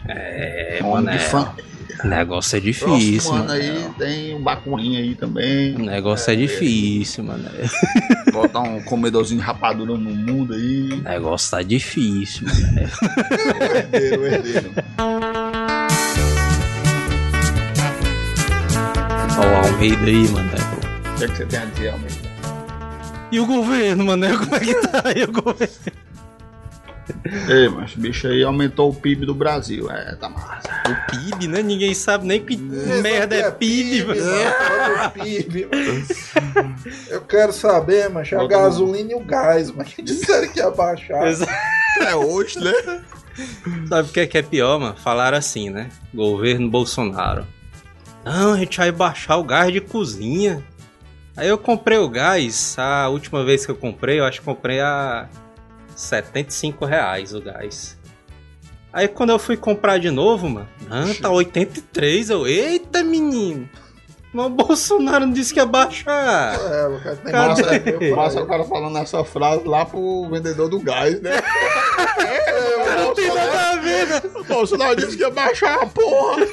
É, 0.07 0.79
Um 0.83 0.87
homem 0.87 1.01
de 1.05 1.11
Manel. 1.11 1.29
família. 1.29 1.71
O 2.03 2.07
negócio 2.07 2.57
é 2.57 2.59
difícil, 2.59 3.31
ano 3.31 3.39
mano. 3.45 3.51
aí 3.51 3.85
tem 3.99 4.33
um 4.33 4.41
bacurinho 4.41 4.97
aí 4.99 5.13
também. 5.13 5.75
O 5.75 5.79
negócio 5.85 6.31
é, 6.31 6.35
difícil, 6.35 7.23
mano. 7.23 7.43
Botar 8.33 8.61
um 8.61 8.81
comedorzinho 8.81 9.39
de 9.39 9.45
rapadura 9.45 9.91
no 9.95 10.09
mundo 10.09 10.55
aí. 10.55 10.93
O 10.93 11.03
negócio 11.03 11.51
tá 11.51 11.61
difícil, 11.61 12.47
mano. 12.47 12.89
O 13.59 13.63
herdeiro, 13.77 14.21
o 14.21 14.25
herdeiro. 14.25 14.71
Almeida 19.81 20.05
aí, 20.05 20.27
mano. 20.29 20.49
O 20.51 21.17
que, 21.17 21.23
é 21.23 21.27
que 21.27 21.35
você 21.37 21.45
tem 21.47 21.59
a 21.59 21.65
dizer, 21.65 21.89
Almeida? 21.89 22.31
E 23.31 23.39
o 23.39 23.45
governo, 23.47 24.05
mano? 24.05 24.37
Como 24.37 24.55
é 24.55 24.59
que 24.59 24.75
tá 24.75 25.01
aí 25.05 25.23
o 25.23 25.31
governo? 25.31 25.73
Ei, 27.49 27.67
mas 27.69 27.95
o 27.95 27.99
bicho 27.99 28.27
aí 28.27 28.43
aumentou 28.43 28.91
o 28.91 28.93
PIB 28.93 29.25
do 29.25 29.33
Brasil. 29.33 29.89
É, 29.89 30.15
tá 30.15 30.29
massa. 30.29 30.69
O 30.87 31.11
PIB, 31.11 31.47
né? 31.47 31.63
Ninguém 31.63 31.95
sabe 31.95 32.27
nem 32.27 32.45
que 32.45 32.55
merda 32.57 33.35
é 33.35 33.49
PIB, 33.49 34.05
mano. 34.05 34.21
o 35.07 35.09
PIB, 35.11 35.67
mano. 35.71 36.75
Eu 37.09 37.21
quero 37.21 37.51
saber, 37.51 38.07
mas 38.09 38.31
a 38.33 38.37
Bota 38.37 38.49
gasolina 38.49 39.11
e 39.13 39.15
o 39.15 39.19
gás, 39.19 39.71
mas 39.71 39.91
que 39.93 40.01
disseram 40.03 40.47
que 40.49 40.59
ia 40.59 40.69
baixar. 40.69 41.27
Exa- 41.27 41.47
É 42.01 42.15
hoje, 42.15 42.59
né? 42.59 43.01
Sabe 43.89 44.09
o 44.09 44.11
que 44.13 44.19
é, 44.19 44.27
que 44.27 44.37
é 44.37 44.41
pior, 44.43 44.79
mano? 44.79 44.95
Falaram 44.97 45.37
assim, 45.37 45.69
né? 45.71 45.89
Governo 46.13 46.69
Bolsonaro. 46.69 47.47
Não, 48.23 48.53
a 48.53 48.57
gente 48.57 48.77
vai 48.77 48.91
baixar 48.91 49.37
o 49.37 49.43
gás 49.43 49.71
de 49.71 49.81
cozinha. 49.81 50.63
Aí 51.35 51.47
eu 51.47 51.57
comprei 51.57 51.97
o 51.97 52.09
gás, 52.09 52.75
a 52.77 53.07
última 53.09 53.43
vez 53.43 53.65
que 53.65 53.71
eu 53.71 53.75
comprei, 53.75 54.19
eu 54.19 54.25
acho 54.25 54.39
que 54.39 54.45
comprei 54.45 54.79
a 54.81 55.27
75 55.95 56.85
reais 56.85 57.33
o 57.33 57.41
gás. 57.41 57.97
Aí 58.91 59.07
quando 59.07 59.29
eu 59.29 59.39
fui 59.39 59.55
comprar 59.55 59.97
de 59.97 60.11
novo, 60.11 60.49
mano, 60.49 60.67
não, 60.87 61.13
tá 61.15 61.29
83. 61.29 62.29
Eu, 62.29 62.45
eita 62.45 63.03
menino! 63.03 63.69
Mas 64.33 64.45
o 64.45 64.49
Bolsonaro 64.49 65.25
não 65.25 65.33
disse 65.33 65.53
que 65.53 65.59
ia 65.59 65.65
baixar. 65.65 66.55
É, 66.55 66.87
o 66.87 66.99
cara 67.01 67.15
tem 67.17 67.31
Cadê? 67.31 68.11
massa, 68.11 68.15
Passa 68.15 68.41
o 68.41 68.47
cara 68.47 68.63
falando 68.63 68.97
essa 68.97 69.23
frase 69.25 69.65
lá 69.65 69.85
pro 69.85 70.29
vendedor 70.29 70.69
do 70.69 70.79
gás, 70.79 71.19
né? 71.21 71.31
É, 72.21 72.95
Não 72.95 73.13
tem 73.13 73.27
nada 73.27 73.71
a 73.71 73.75
ver, 73.77 74.07
né? 74.07 74.21
O 74.35 74.43
Bolsonaro 74.43 74.95
disse 74.95 75.17
que 75.17 75.23
ia 75.23 75.29
baixar 75.29 75.81
a 75.81 75.85
porra. 75.85 76.45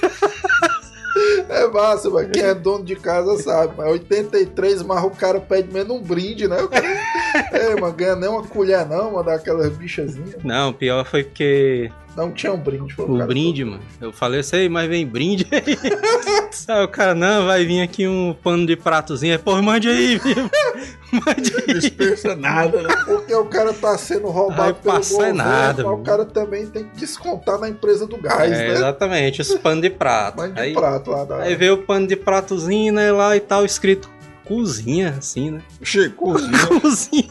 É 1.49 1.67
massa, 1.67 2.11
mas 2.11 2.31
quem 2.31 2.43
é 2.43 2.55
dono 2.55 2.85
de 2.85 2.95
casa 2.95 3.43
sabe. 3.43 3.75
Mas 3.77 3.89
83, 3.89 4.83
mas 4.83 5.03
o 5.05 5.11
cara 5.11 5.41
pede 5.41 5.73
menos 5.73 5.97
um 5.97 6.01
brinde, 6.01 6.47
né? 6.47 6.61
O 6.61 6.69
cara... 6.69 6.87
É, 7.53 7.75
mano, 7.81 7.93
ganha 7.93 8.17
nem 8.17 8.29
uma 8.29 8.43
colher 8.43 8.87
não, 8.87 9.13
mano, 9.13 9.25
daquelas 9.25 9.71
bichazinhas. 9.77 10.43
Não, 10.43 10.73
pior 10.73 11.05
foi 11.05 11.25
porque 11.25 11.91
Não 12.17 12.31
tinha 12.33 12.53
um 12.53 12.59
brinde. 12.59 12.95
Foi 12.95 13.05
O 13.05 13.27
brinde, 13.27 13.65
mano. 13.65 13.83
Eu 14.01 14.13
falei, 14.13 14.43
sei, 14.43 14.69
mas 14.69 14.89
vem 14.89 15.07
brinde 15.07 15.47
aí. 15.51 15.77
Aí 16.69 16.85
o 16.85 16.89
cara, 16.89 17.15
não, 17.15 17.47
vai 17.47 17.65
vir 17.65 17.81
aqui 17.83 18.07
um 18.09 18.35
pano 18.43 18.67
de 18.67 18.77
pratozinho. 18.77 19.33
Aí, 19.35 19.39
Pô, 19.39 19.61
mande 19.63 19.89
aí, 19.89 20.19
viu? 20.19 20.35
Mande 21.13 21.51
Não 21.53 21.59
aí. 21.69 21.75
dispensa 21.81 22.37
nada, 22.37 22.83
né? 22.83 22.89
Porque 23.07 23.35
o 23.35 23.45
cara 23.47 23.73
tá 23.73 23.97
sendo 23.97 24.29
roubado 24.29 24.63
Ai, 24.63 24.75
pelo 24.75 24.97
é 24.97 25.01
governo, 25.01 25.35
nada, 25.39 25.75
mas 25.83 25.85
mano. 25.87 25.97
o 25.97 26.05
cara 26.05 26.25
também 26.27 26.67
tem 26.67 26.85
que 26.85 26.97
descontar 27.01 27.59
na 27.59 27.69
empresa 27.69 28.07
do 28.07 28.19
gás, 28.19 28.53
É, 28.53 28.69
né? 28.69 28.73
exatamente, 28.75 29.41
os 29.41 29.55
panos 29.55 29.81
de 29.83 29.89
prato. 29.91 30.37
Mãe 30.39 30.53
de 30.53 30.61
Aí, 30.61 30.75
prato 30.75 31.11
lá 31.11 31.25
da... 31.25 31.37
aí 31.39 31.55
veio 31.55 31.75
o 31.75 31.79
pano 31.79 32.07
de 32.07 32.17
pratozinho, 32.17 32.93
né, 32.93 33.11
lá 33.11 33.35
e 33.37 33.41
tal, 33.41 33.65
escrito 33.65 34.11
cozinha, 34.49 35.11
assim, 35.19 35.51
né? 35.51 35.63
Chicozinho. 35.83 36.81
Cozinha. 36.81 37.29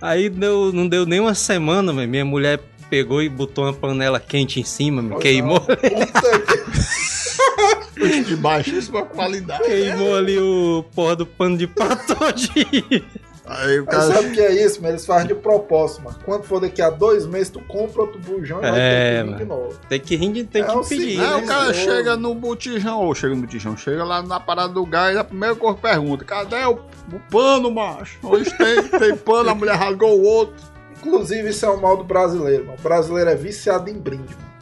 Aí 0.00 0.30
deu, 0.30 0.72
não 0.72 0.88
deu 0.88 1.04
nem 1.04 1.18
uma 1.18 1.34
semana, 1.34 1.92
mas 1.92 2.08
minha 2.08 2.24
mulher 2.24 2.60
pegou 2.88 3.20
e 3.20 3.28
botou 3.28 3.64
uma 3.64 3.72
panela 3.72 4.20
quente 4.20 4.60
em 4.60 4.64
cima, 4.64 5.02
me 5.02 5.16
queimou, 5.18 5.60
Puta 5.66 5.76
que... 7.96 8.22
de 8.22 8.36
baixíssima 8.36 9.02
qualidade. 9.02 9.64
queimou 9.64 10.14
ali 10.14 10.38
o 10.38 10.84
porra 10.94 11.16
do 11.16 11.26
pano 11.26 11.58
de 11.58 11.66
prato 11.66 12.14
todinho. 12.14 13.04
Aí 13.46 13.78
o 13.78 13.84
Mas 13.84 13.94
cara. 13.96 14.14
sabe 14.14 14.28
o 14.28 14.32
que 14.32 14.40
é 14.40 14.64
isso, 14.64 14.80
mano? 14.80 14.92
Eles 14.94 15.04
fazem 15.04 15.26
de 15.28 15.34
propósito, 15.34 16.02
mano. 16.02 16.16
Quando 16.24 16.44
for 16.44 16.60
daqui 16.60 16.80
a 16.80 16.88
dois 16.88 17.26
meses, 17.26 17.50
tu 17.50 17.60
compra 17.68 18.02
outro 18.02 18.18
bujão 18.18 18.58
e 18.58 18.62
vai 18.62 18.80
É, 18.80 19.16
ter 19.18 19.24
que 19.24 19.30
vir 19.30 19.36
de 19.38 19.44
mano. 19.44 19.62
novo. 19.64 19.78
Tem 19.88 20.00
que 20.00 20.16
rir, 20.16 20.44
tem 20.44 20.62
É 20.62 20.64
que 20.66 20.88
pedir. 20.88 21.18
né? 21.18 21.34
o 21.36 21.46
cara 21.46 21.74
chega 21.74 22.16
no 22.16 22.34
botijão, 22.34 23.00
ou 23.02 23.14
chega 23.14 23.34
no 23.34 23.42
botijão, 23.42 23.76
chega 23.76 24.02
lá 24.02 24.22
na 24.22 24.40
parada 24.40 24.72
do 24.72 24.86
gás, 24.86 25.14
a 25.16 25.24
primeira 25.24 25.54
coisa 25.54 25.76
que 25.76 25.82
pergunta: 25.82 26.24
cadê 26.24 26.64
o, 26.64 26.72
o 27.12 27.20
pano, 27.30 27.70
macho? 27.70 28.18
Hoje 28.22 28.50
tem, 28.56 28.82
tem 28.98 29.16
pano, 29.16 29.50
a 29.50 29.54
mulher 29.54 29.74
rasgou 29.76 30.18
o 30.18 30.22
outro. 30.22 30.54
Inclusive, 31.04 31.50
isso 31.50 31.66
é 31.66 31.68
o 31.68 31.78
mal 31.78 31.98
do 31.98 32.04
brasileiro, 32.04 32.64
mano. 32.64 32.78
O 32.78 32.82
brasileiro 32.82 33.28
é 33.28 33.34
viciado 33.34 33.90
em 33.90 33.98
brinde, 33.98 34.34
mano. 34.34 34.53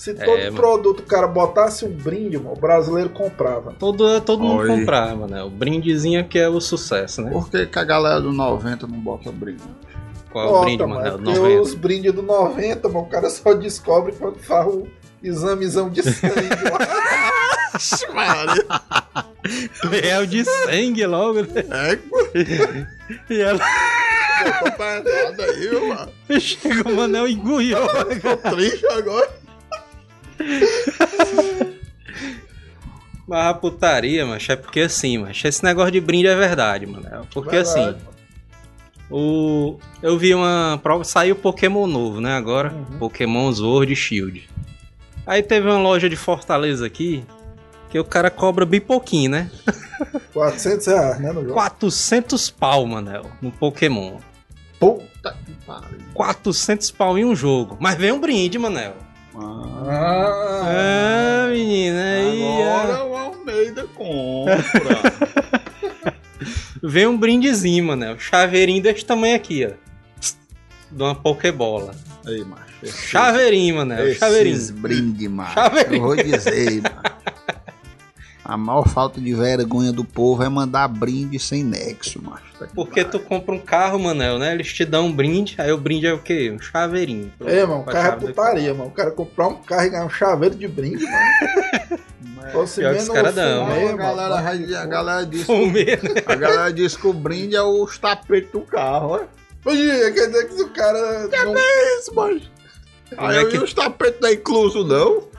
Se 0.00 0.14
todo 0.14 0.38
É, 0.38 0.44
mano. 0.44 0.56
produto 0.56 1.00
o 1.00 1.02
cara 1.02 1.26
botasse 1.26 1.84
um 1.84 1.90
brinde, 1.90 2.38
mano, 2.38 2.54
o 2.56 2.58
brasileiro 2.58 3.10
comprava. 3.10 3.74
Todo, 3.78 4.18
todo 4.22 4.42
mundo 4.42 4.66
comprava, 4.66 5.26
né? 5.26 5.42
O 5.42 5.50
brindezinho 5.50 6.26
que 6.26 6.38
é 6.38 6.48
o 6.48 6.58
sucesso, 6.58 7.20
né? 7.20 7.30
Por 7.30 7.50
que, 7.50 7.66
que 7.66 7.78
a 7.78 7.84
galera 7.84 8.18
do 8.18 8.32
90 8.32 8.86
não 8.86 8.98
bota 8.98 9.30
brinde? 9.30 9.62
Qual 10.32 10.42
é 10.42 10.48
o 10.48 10.52
Bota, 10.52 10.64
brinde, 10.64 10.82
mano. 10.84 10.94
Manel? 10.94 11.12
Porque 11.18 11.38
90. 11.38 11.60
os 11.60 11.74
brindes 11.74 12.14
do 12.14 12.22
90, 12.22 12.88
mano, 12.88 13.00
o 13.00 13.10
cara 13.10 13.28
só 13.28 13.52
descobre 13.52 14.12
quando 14.12 14.38
faz 14.38 14.66
o 14.68 14.88
examezão 15.22 15.90
de 15.90 16.02
sangue 16.02 16.48
lá. 16.64 16.78
É 20.02 20.18
o 20.18 20.26
de 20.26 20.44
sangue 20.44 21.06
logo, 21.06 21.42
né? 21.42 21.48
É, 21.70 21.98
E 23.28 23.40
ela 23.40 23.60
aí, 23.62 25.58
viu, 25.58 25.88
mano. 25.88 26.10
chega 26.40 26.88
o 26.88 26.96
Manel 26.96 27.28
e 27.28 27.32
engoliu. 27.34 27.78
Tô 28.22 28.50
triste 28.50 28.86
agora. 28.86 29.30
Mas 33.26 33.46
a 33.46 33.54
putaria, 33.54 34.26
macho, 34.26 34.50
é 34.52 34.56
porque 34.56 34.80
assim, 34.80 35.18
macho, 35.18 35.46
esse 35.46 35.62
negócio 35.62 35.92
de 35.92 36.00
brinde 36.00 36.26
é 36.26 36.34
verdade, 36.34 36.86
mano. 36.86 37.06
É 37.06 37.20
Porque 37.32 37.50
Verdade, 37.50 37.90
assim, 37.90 37.96
o 39.10 39.78
eu 40.02 40.18
vi 40.18 40.34
uma 40.34 40.80
prova, 40.82 41.04
saiu 41.04 41.36
Pokémon 41.36 41.86
novo, 41.86 42.20
né, 42.20 42.32
agora, 42.36 42.72
Uhum. 42.72 42.98
Pokémon 42.98 43.52
Sword 43.52 43.94
Shield. 43.94 44.48
Aí 45.26 45.42
teve 45.42 45.68
uma 45.68 45.78
loja 45.78 46.08
de 46.08 46.16
Fortaleza 46.16 46.84
aqui, 46.86 47.24
que 47.88 47.98
o 47.98 48.04
cara 48.04 48.30
cobra 48.30 48.66
bem 48.66 48.80
pouquinho, 48.80 49.30
né? 49.30 49.50
400 50.34 50.86
reais, 50.86 51.20
né, 51.20 51.32
no 51.32 51.42
jogo? 51.42 51.54
400 51.54 52.50
pau, 52.50 52.84
Manel, 52.86 53.26
no 53.40 53.52
Pokémon. 53.52 54.16
Puta 54.80 55.36
que 55.44 55.52
pariu. 55.66 55.98
400 56.14 56.90
pau 56.90 57.16
em 57.18 57.24
um 57.24 57.36
jogo. 57.36 57.76
Mas 57.78 57.96
vem 57.96 58.10
um 58.10 58.18
brinde, 58.20 58.58
Manel. 58.58 58.94
Ah, 59.34 60.62
Ah, 60.64 61.48
menina, 61.50 62.02
aí. 62.02 62.42
agora 62.42 63.04
o 63.04 63.16
Almeida 63.16 63.86
compra. 63.94 64.56
Vem 66.82 67.06
um 67.06 67.16
brindezinho, 67.16 67.84
Manel. 67.84 68.18
Chaveirinho 68.18 68.82
desse 68.82 69.04
tamanho 69.04 69.36
aqui, 69.36 69.66
ó. 69.66 69.70
De 70.90 71.02
uma 71.02 71.14
Pokébola. 71.14 71.94
aí, 72.26 72.42
macho. 72.44 72.64
esse- 72.82 73.06
Chaveirinho, 73.08 73.76
Manel. 73.76 74.06
esses 74.08 74.18
Chaveirinho. 74.18 74.72
brinde, 74.74 75.28
macho. 75.28 75.54
Chaveirinho. 75.54 75.96
Eu 75.96 76.00
vou 76.02 76.16
dizer, 76.16 76.82
mano. 76.82 77.00
A 78.50 78.56
maior 78.56 78.88
falta 78.88 79.20
de 79.20 79.32
vergonha 79.32 79.92
do 79.92 80.04
povo 80.04 80.42
é 80.42 80.48
mandar 80.48 80.88
brinde 80.88 81.38
sem 81.38 81.62
nexo, 81.62 82.20
macho. 82.20 82.42
Tá 82.58 82.66
que 82.66 82.74
Porque 82.74 83.04
pariu. 83.04 83.20
tu 83.20 83.24
compra 83.24 83.54
um 83.54 83.60
carro, 83.60 83.96
Manel, 84.00 84.40
né? 84.40 84.52
Eles 84.52 84.72
te 84.72 84.84
dão 84.84 85.06
um 85.06 85.12
brinde, 85.12 85.54
aí 85.56 85.70
o 85.70 85.78
brinde 85.78 86.08
é 86.08 86.12
o 86.12 86.18
quê? 86.18 86.50
Um 86.52 86.58
chaveirinho. 86.60 87.32
É, 87.46 87.64
mano, 87.64 87.82
o 87.82 87.84
carro 87.84 88.08
é 88.08 88.16
putaria, 88.26 88.74
mano. 88.74 88.88
O 88.88 88.92
cara 88.92 89.12
comprar 89.12 89.46
um 89.46 89.54
carro 89.62 89.84
e 89.84 89.90
ganhar 89.90 90.04
um 90.04 90.10
chaveiro 90.10 90.56
de 90.56 90.66
brinde, 90.66 91.04
mano. 91.04 92.00
Fosse 92.52 92.80
Pior 92.80 92.94
que 92.96 93.02
os 93.02 93.08
cara 93.08 93.30
dão. 93.32 93.66
Não, 93.66 93.72
a 93.72 93.80
mano. 93.84 93.96
galera, 93.96 94.80
a 94.82 94.86
galera 94.86 95.24
diz 95.26 95.42
Fumê, 95.46 95.84
né? 95.84 96.22
A 96.26 96.34
galera 96.34 96.72
diz 96.72 96.96
que 96.96 97.06
o 97.06 97.12
brinde 97.12 97.54
é 97.54 97.62
os 97.62 97.96
tapetes 97.98 98.50
do 98.50 98.62
carro, 98.62 99.10
ó. 99.10 99.20
Imagina, 99.64 100.10
quer 100.10 100.26
dizer 100.26 100.48
que 100.48 100.62
o 100.62 100.70
cara 100.70 101.28
não... 101.44 101.56
É 101.56 101.98
isso, 101.98 102.12
macho. 102.16 102.50
Como 103.14 103.28
Aí 103.28 103.38
é 103.38 103.44
que- 103.44 103.58
os 103.58 103.72
tapetes 103.72 104.20
não 104.20 104.28
é 104.28 104.32
incluso, 104.32 104.84
não. 104.84 105.29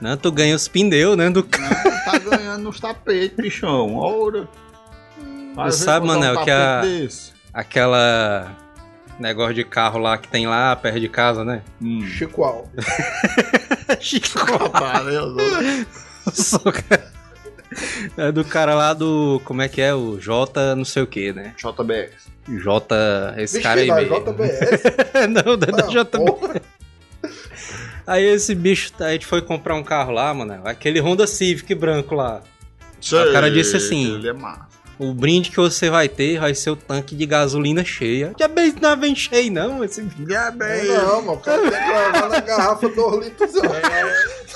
Não, 0.00 0.16
tu 0.16 0.30
ganha 0.32 0.54
os 0.56 0.66
pneus, 0.68 1.16
né? 1.16 1.30
Do. 1.30 1.42
Não, 1.42 2.04
tá 2.04 2.18
ganhando 2.18 2.62
nos 2.64 2.80
tapetes, 2.80 3.36
bichão. 3.36 3.94
Ora. 3.96 4.48
Vai 5.54 5.66
ver 5.66 5.72
sabe, 5.72 6.06
botar 6.06 6.18
um 6.18 6.20
Manel, 6.20 6.44
que 6.44 6.50
a- 6.50 6.80
desse. 6.82 7.32
Aquela. 7.52 8.56
Negócio 9.18 9.54
de 9.54 9.62
carro 9.62 9.98
lá 9.98 10.16
que 10.18 10.26
tem 10.26 10.46
lá 10.46 10.74
perto 10.74 10.98
de 10.98 11.08
casa, 11.08 11.44
né? 11.44 11.62
Hum. 11.80 12.04
Chicoal. 12.06 12.68
Chico. 14.00 14.40
Aparelho, 14.64 15.36
É 18.16 18.32
do 18.32 18.44
cara 18.44 18.74
lá 18.74 18.92
do. 18.94 19.40
Como 19.44 19.62
é 19.62 19.68
que 19.68 19.80
é? 19.80 19.94
O 19.94 20.18
J 20.18 20.74
não 20.74 20.84
sei 20.84 21.02
o 21.02 21.06
que, 21.06 21.32
né? 21.32 21.54
JBS. 21.56 22.10
J. 22.48 23.34
Esse 23.38 23.54
Vixe, 23.58 23.62
cara 23.62 23.80
aí 23.80 23.86
da 23.88 23.94
mesmo. 23.96 24.16
JBS. 24.20 24.82
não, 25.46 25.56
da, 25.56 25.66
da 25.66 25.86
JB. 25.86 26.24
porra. 26.26 26.60
Aí 28.06 28.24
esse 28.24 28.54
bicho, 28.54 28.92
a 29.00 29.12
gente 29.12 29.26
foi 29.26 29.40
comprar 29.42 29.74
um 29.74 29.82
carro 29.82 30.12
lá, 30.12 30.32
mano. 30.34 30.60
Aquele 30.64 31.00
Honda 31.00 31.26
Civic 31.26 31.74
branco 31.74 32.14
lá. 32.14 32.42
O 33.00 33.32
cara 33.32 33.50
disse 33.50 33.76
assim- 33.76 34.14
Ele 34.14 34.28
é 34.28 34.32
massa. 34.32 34.72
O 34.98 35.12
brinde 35.12 35.50
que 35.50 35.56
você 35.56 35.90
vai 35.90 36.08
ter 36.08 36.38
vai 36.38 36.54
ser 36.54 36.70
o 36.70 36.76
tanque 36.76 37.16
de 37.16 37.26
gasolina 37.26 37.84
cheia. 37.84 38.32
Já 38.38 38.46
bem, 38.46 38.72
não 38.80 38.90
é 38.90 38.96
bem 38.96 39.16
cheio, 39.16 39.50
não. 39.52 39.82
Esse... 39.82 40.00
É 40.00 40.50
bem. 40.52 40.84
Não, 40.86 41.22
mano, 41.22 41.32
o 41.32 41.38
cara 41.38 41.60
tem 41.62 41.70
que 41.70 41.76
levar 41.88 42.28
na 42.28 42.40
garrafa 42.40 42.88
2 42.88 43.24
litros. 43.26 43.52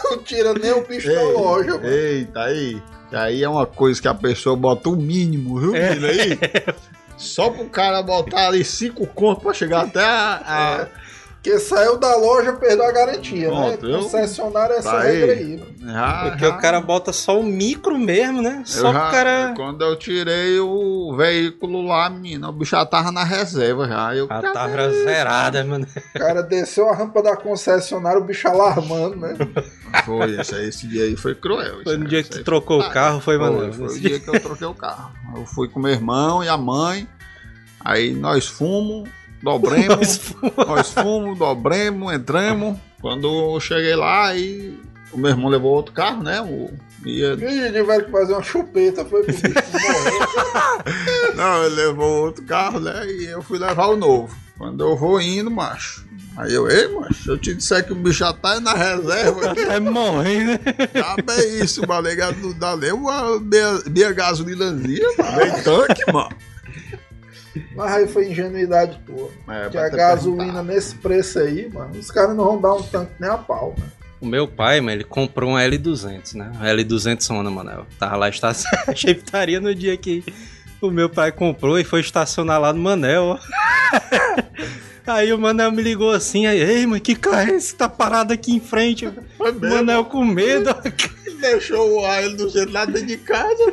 Não 0.05 0.19
tira 0.23 0.55
nem 0.55 0.73
o 0.73 0.87
bicho 0.87 1.09
da 1.13 1.23
loja, 1.23 1.71
mano. 1.73 1.87
Eita, 1.89 2.41
aí. 2.43 2.81
Aí 3.13 3.43
é 3.43 3.49
uma 3.49 3.67
coisa 3.67 4.01
que 4.01 4.07
a 4.07 4.15
pessoa 4.15 4.55
bota 4.57 4.89
o 4.89 4.97
mínimo, 4.97 5.59
viu, 5.59 5.75
É. 5.75 5.91
menino 5.95 6.07
aí? 6.07 6.39
Só 7.17 7.51
pro 7.51 7.65
cara 7.67 8.03
botar 8.03 8.49
ali 8.49 8.65
cinco 8.65 9.07
contos 9.07 9.43
pra 9.43 9.53
chegar 9.55 9.85
até 9.85 10.05
a. 10.05 10.43
a- 10.45 10.87
Porque 11.43 11.61
saiu 11.61 11.97
da 11.97 12.17
loja, 12.17 12.55
perdeu 12.55 12.85
a 12.85 12.91
garantia, 12.91 13.47
Pronto, 13.49 13.87
né? 13.87 13.95
eu- 13.95 14.03
Concessionária 14.03 14.75
é 14.75 14.79
essa 14.79 14.91
Tá 14.91 15.01
regra 15.03 15.33
aí. 15.33 15.39
aí, 15.39 15.57
mano. 15.59 15.93
já- 15.93 16.23
Porque 16.25 16.45
já- 16.45 16.49
o 16.49 16.59
cara 16.59 16.81
bota 16.81 17.13
só 17.13 17.39
o 17.39 17.43
micro 17.45 17.97
mesmo, 17.97 18.43
né? 18.43 18.57
eu 18.63 18.67
Só 18.67 18.93
já- 18.93 19.01
pro 19.01 19.11
cara. 19.13 19.53
Quando 19.55 19.85
eu 19.85 19.95
tirei 19.95 20.59
o 20.59 21.15
veículo 21.17 21.83
lá, 21.87 22.11
menina, 22.11 22.49
o 22.49 22.53
bicho 22.53 22.73
já 22.73 22.85
tava 22.85 23.13
na 23.13 23.23
reserva 23.23 23.87
já. 23.87 24.13
Eu, 24.17 24.27
A 24.29 24.43
tava 24.43 24.91
zerada, 24.91 25.63
mano. 25.65 25.87
O 26.17 26.19
cara 26.19 26.43
desceu 26.43 26.91
a 26.91 26.97
rampa 26.97 27.23
da 27.23 27.37
concessionária, 27.37 28.19
o 28.21 28.25
bicho 28.25 28.49
alarmando, 28.49 29.15
né? 29.15 29.37
Foi, 30.05 30.41
esse, 30.41 30.55
esse 30.65 30.89
dia 30.89 31.05
aí 31.05 31.15
foi 31.17 31.37
cruel. 31.37 31.77
Foi 31.85 31.97
no 31.97 32.07
dia 32.09 32.25
que 32.25 32.31
tu 32.31 32.43
trocou 32.43 32.81
foi- 32.81 32.91
o 32.91 32.93
carro, 32.93 33.21
foi, 33.21 33.39
Foi, 33.39 33.51
mano. 33.51 33.73
foi 33.73 33.87
o 33.87 34.01
dia 34.01 34.19
que 34.19 34.29
eu 34.29 34.41
troquei 34.41 34.67
o 34.67 34.75
carro. 34.75 35.13
Eu 35.37 35.47
fui 35.47 35.69
com 35.69 35.79
meu 35.79 35.93
irmão 35.93 36.43
e 36.43 36.49
a 36.49 36.57
mãe. 36.57 37.07
Aí 37.85 38.13
nós 38.13 38.47
fomos, 38.49 39.09
dobremos, 39.43 40.35
nós 40.67 40.93
fomos, 40.93 41.39
dobremos, 41.39 42.13
entramos. 42.13 42.79
Quando 43.01 43.55
eu 43.55 43.61
cheguei 43.61 43.95
lá, 43.95 44.29
aí 44.29 44.79
o 45.13 45.19
meu 45.19 45.31
irmão 45.31 45.49
levou 45.49 45.73
outro 45.73 45.93
carro, 45.93 46.23
né? 46.23 46.41
O, 46.41 46.71
ia... 47.05 47.35
E 47.35 47.73
tiveram 47.73 48.05
que 48.05 48.11
fazer 48.11 48.33
uma 48.33 48.43
chupeta, 48.43 49.05
foi 49.05 49.23
pro 49.23 49.35
bicho 49.35 49.53
morrer. 49.73 51.35
Não, 51.37 51.65
ele 51.65 51.75
levou 51.75 52.25
outro 52.27 52.45
carro, 52.45 52.81
né? 52.81 53.07
E 53.07 53.27
eu 53.27 53.43
fui 53.43 53.59
levar 53.59 53.87
o 53.87 53.97
novo. 53.97 54.35
Quando 54.59 54.83
eu 54.83 54.97
vou 54.97 55.21
indo, 55.21 55.51
macho. 55.51 56.07
Aí 56.37 56.53
eu, 56.53 56.69
ei, 56.69 56.89
macho, 56.89 57.31
eu 57.31 57.39
te 57.39 57.55
disser 57.55 57.85
que 57.85 57.93
o 57.93 57.97
bicho 57.97 58.19
já 58.19 58.33
tá 58.33 58.61
na 58.61 58.75
reserva. 58.75 59.53
Até 59.53 59.81
morrer, 59.81 60.45
né? 60.45 60.61
Já 60.95 61.17
bem 61.17 61.61
isso, 61.61 61.87
mano. 61.87 62.09
Não 62.43 62.53
dá 62.53 62.77
nem 62.77 62.93
uma 62.93 63.41
meia, 63.41 63.83
meia 63.89 64.13
gasolinazinha, 64.13 65.07
mano. 65.19 65.37
Nem 65.39 65.63
tanque, 65.63 66.13
mano. 66.13 66.37
Mas 67.75 67.93
aí 67.93 68.09
foi 68.09 68.31
ingenuidade 68.31 68.99
tua. 69.07 69.31
É, 69.49 69.69
Que 69.69 69.79
a 69.79 69.89
gasolina 69.89 70.63
nesse 70.63 70.95
preço 70.97 71.39
aí, 71.39 71.69
mano, 71.73 71.99
os 71.99 72.11
caras 72.11 72.37
não 72.37 72.45
vão 72.45 72.61
dar 72.61 72.75
um 72.75 72.83
tanque 72.83 73.13
nem 73.19 73.31
a 73.31 73.39
pau, 73.39 73.75
né? 73.79 73.87
O 74.21 74.27
meu 74.27 74.49
pai, 74.49 74.81
mano, 74.81 74.93
ele 74.93 75.05
comprou 75.05 75.53
um 75.53 75.57
L200, 75.57 76.35
né? 76.35 76.51
Um 76.55 76.65
L200 76.65 77.21
Sona, 77.21 77.51
Manel. 77.51 77.87
Tava 77.99 78.17
lá 78.17 78.29
estacionado. 78.29 78.95
Cheiptaria 78.97 79.61
no 79.61 79.75
dia 79.75 79.97
que 79.97 80.25
o 80.81 80.91
meu 80.91 81.09
pai 81.09 81.31
comprou 81.33 81.79
e 81.79 81.85
foi 81.85 82.01
estacionar 82.01 82.61
lá 82.61 82.73
no 82.73 82.81
Manel, 82.81 83.25
ó. 83.25 83.39
Aí 85.07 85.33
o 85.33 85.39
Manel 85.39 85.71
me 85.71 85.83
ligou 85.83 86.11
assim, 86.11 86.47
aí, 86.47 86.61
ei, 86.61 86.85
mas 86.85 87.01
que 87.01 87.15
carro 87.15 87.51
é 87.51 87.55
esse 87.55 87.73
que 87.73 87.79
tá 87.79 87.89
parado 87.89 88.33
aqui 88.33 88.53
em 88.53 88.59
frente? 88.59 89.07
O. 89.07 89.15
Manel 89.61 90.05
com 90.07 90.25
medo. 90.25 90.75
Deixou 91.41 92.01
o 92.01 92.07
ele 92.19 92.37
do 92.37 92.49
jeito 92.49 92.73
lá 92.73 92.85
dentro 92.85 93.07
de 93.07 93.17
casa, 93.19 93.65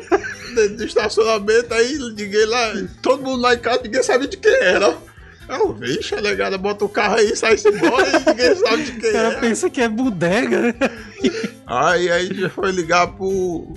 dentro 0.56 0.78
do 0.78 0.86
estacionamento, 0.86 1.74
aí 1.74 1.98
liguei 1.98 2.46
lá, 2.46 2.74
todo 3.02 3.24
mundo 3.24 3.42
lá 3.42 3.54
em 3.54 3.60
casa, 3.60 3.82
ninguém 3.84 4.04
sabia 4.04 4.28
de 4.28 4.38
quem 4.38 4.54
era. 4.54 4.98
Eu, 5.48 5.74
vixe, 5.74 6.16
a 6.16 6.22
negada 6.22 6.58
bota 6.58 6.86
o 6.86 6.90
carro 6.90 7.16
aí, 7.16 7.36
sai-se 7.36 7.68
embora 7.68 8.08
e 8.10 8.30
ninguém 8.30 8.56
sabe 8.56 8.84
de 8.84 8.92
quem 8.94 9.10
O 9.10 9.14
cara 9.14 9.34
é. 9.34 9.40
pensa 9.40 9.70
que 9.70 9.82
é 9.82 9.90
bodega, 9.90 10.62
né? 10.62 10.74
Aí, 11.66 12.12
aí 12.12 12.28
gente 12.28 12.50
foi 12.50 12.72
ligar 12.72 13.08
pro, 13.08 13.76